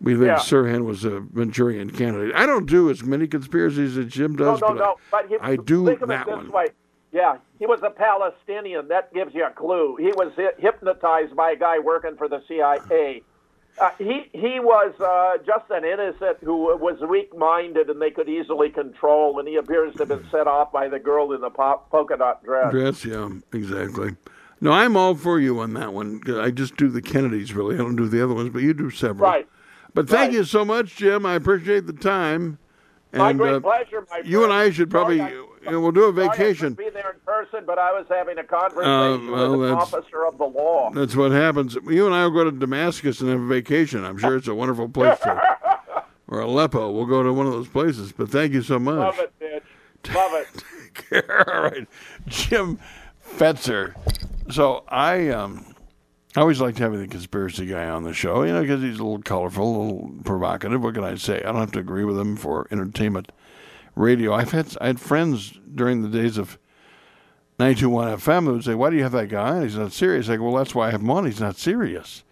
[0.00, 0.36] We think Yeah.
[0.36, 2.34] Sirhan was a Manchurian candidate.
[2.34, 4.94] I don't do as many conspiracies as Jim does, no, but no.
[5.10, 6.52] But he, I do think of that it this one.
[6.52, 6.66] way.
[7.12, 8.86] Yeah, he was a Palestinian.
[8.88, 9.96] That gives you a clue.
[9.98, 13.22] He was hypnotized by a guy working for the CIA.
[13.78, 18.68] Uh, he he was uh, just an innocent who was weak-minded and they could easily
[18.70, 19.38] control.
[19.38, 22.16] And he appears to have been set off by the girl in the pop, polka
[22.16, 22.70] dot dress.
[22.72, 24.16] dress, yeah, exactly.
[24.60, 26.20] No, I'm all for you on that one.
[26.28, 27.76] I just do the Kennedys, really.
[27.76, 29.30] I don't do the other ones, but you do several.
[29.30, 29.48] Right.
[29.94, 30.32] But thank right.
[30.32, 31.24] you so much, Jim.
[31.24, 32.58] I appreciate the time.
[33.12, 34.52] My And, great uh, pleasure, my You and.
[34.52, 35.34] I should probably, Sorry
[35.66, 36.72] I- we'll do a sorry I couldn't vacation.
[36.74, 37.50] Be there in person.
[37.50, 40.90] person, but I was having a conversation Uh, well, with an officer of the law.
[40.94, 41.76] That's what happens.
[41.88, 44.04] You and I will go to Damascus and have a vacation.
[44.04, 45.56] I'm sure it's a wonderful place to.
[46.28, 46.92] Or Aleppo.
[46.92, 48.12] We'll go to one of those places.
[48.12, 48.94] But thank you so much.
[48.98, 50.14] Love it, bitch.
[50.14, 50.32] Love
[51.12, 51.24] it.
[51.52, 51.88] All right,
[52.28, 52.78] Jim
[53.36, 53.94] Fetzer.
[54.48, 55.69] So I um,
[56.36, 59.02] I always liked having the conspiracy guy on the show, you know, because he's a
[59.02, 60.80] little colorful, a little provocative.
[60.80, 61.38] What can I say?
[61.38, 63.32] I don't have to agree with him for entertainment
[63.96, 64.32] radio.
[64.32, 66.56] I've had I had friends during the days of
[67.58, 69.64] 921 FM who would say, "Why do you have that guy?
[69.64, 71.26] He's not serious." I go, "Well, that's why I have him on.
[71.26, 72.22] He's not serious."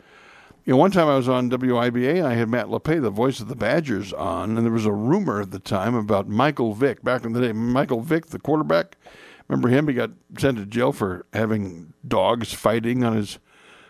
[0.65, 3.41] You know, one time I was on WIBA and I had Matt Lepay, the voice
[3.41, 7.03] of the Badgers, on, and there was a rumor at the time about Michael Vick.
[7.03, 8.97] Back in the day, Michael Vick, the quarterback,
[9.49, 9.89] remember him?
[9.89, 13.39] He got sent to jail for having dogs fighting on his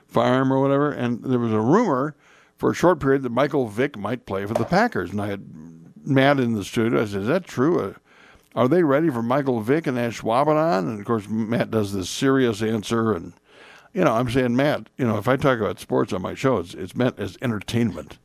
[0.09, 0.91] farm or whatever.
[0.91, 2.17] And there was a rumor
[2.57, 5.11] for a short period that Michael Vick might play for the Packers.
[5.11, 5.47] And I had
[6.05, 7.03] Matt in the studio.
[7.03, 7.81] I said, "Is that true?
[7.81, 7.93] Uh,
[8.55, 11.93] are they ready for Michael Vick and Ash Schwaben on?" And of course, Matt does
[11.93, 13.35] this serious answer and
[13.93, 16.59] you know, I'm saying, Matt, you know, if I talk about sports on my show,
[16.59, 18.19] it's, it's meant as entertainment.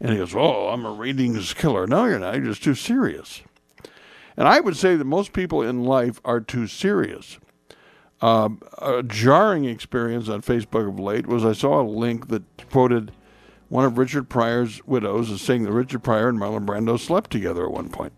[0.00, 1.86] And he goes, Oh, I'm a ratings killer.
[1.86, 2.36] No, you're not.
[2.36, 3.42] You're just too serious.
[4.36, 7.38] And I would say that most people in life are too serious.
[8.24, 13.12] Um, a jarring experience on Facebook of late was I saw a link that quoted
[13.68, 17.66] one of Richard Pryor's widows as saying that Richard Pryor and Marlon Brando slept together
[17.66, 18.14] at one point.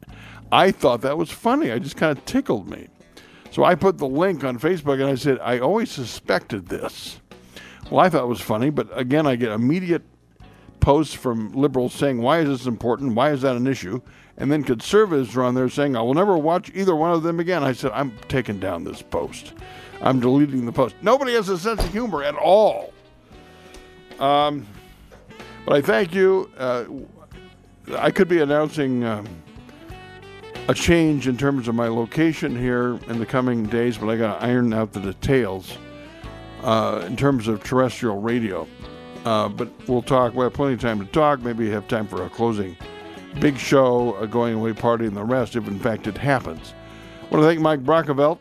[0.52, 1.72] I thought that was funny.
[1.72, 2.86] I just kind of tickled me.
[3.50, 7.20] So I put the link on Facebook and I said, I always suspected this.
[7.90, 10.02] Well, I thought it was funny, but again, I get immediate
[10.78, 13.16] posts from liberals saying, Why is this important?
[13.16, 14.02] Why is that an issue?
[14.36, 17.40] And then conservatives are on there saying, I will never watch either one of them
[17.40, 17.64] again.
[17.64, 19.52] I said, I'm taking down this post.
[20.00, 20.94] I'm deleting the post.
[21.02, 22.92] Nobody has a sense of humor at all.
[24.18, 24.66] Um,
[25.64, 26.50] but I thank you.
[26.56, 26.84] Uh,
[27.96, 29.04] I could be announcing.
[29.04, 29.26] Um,
[30.68, 34.40] a change in terms of my location here in the coming days, but I got
[34.40, 35.78] to iron out the details
[36.62, 38.66] uh, in terms of terrestrial radio.
[39.24, 40.34] Uh, but we'll talk.
[40.34, 41.40] We have plenty of time to talk.
[41.40, 42.76] Maybe have time for a closing
[43.40, 46.74] big show, a going away party, and the rest, if in fact it happens.
[47.22, 48.38] I want to thank Mike Brockevelt,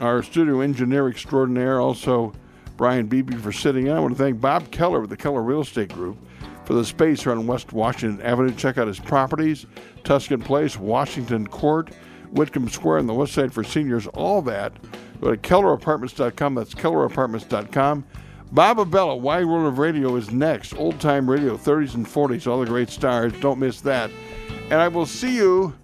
[0.00, 2.32] our studio engineer extraordinaire, also
[2.76, 3.92] Brian Beebe for sitting in.
[3.92, 6.16] I want to thank Bob Keller with the Keller Real Estate Group
[6.64, 8.54] for the space here on West Washington Avenue.
[8.54, 9.66] Check out his properties
[10.04, 11.92] Tuscan Place, Washington Court,
[12.32, 14.06] Whitcomb Square, and the West Side for Seniors.
[14.08, 14.72] All that.
[15.20, 16.54] Go to kellerapartments.com.
[16.54, 18.04] That's kellerapartments.com.
[18.52, 20.74] Bob Abella, Wide World of Radio is next.
[20.74, 23.32] Old time radio, 30s and 40s, all the great stars.
[23.40, 24.10] Don't miss that.
[24.64, 25.74] And I will see you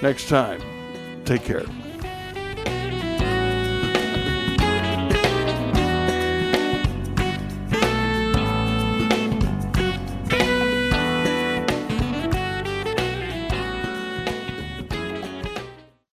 [0.00, 0.60] next time.
[1.24, 1.66] Take care.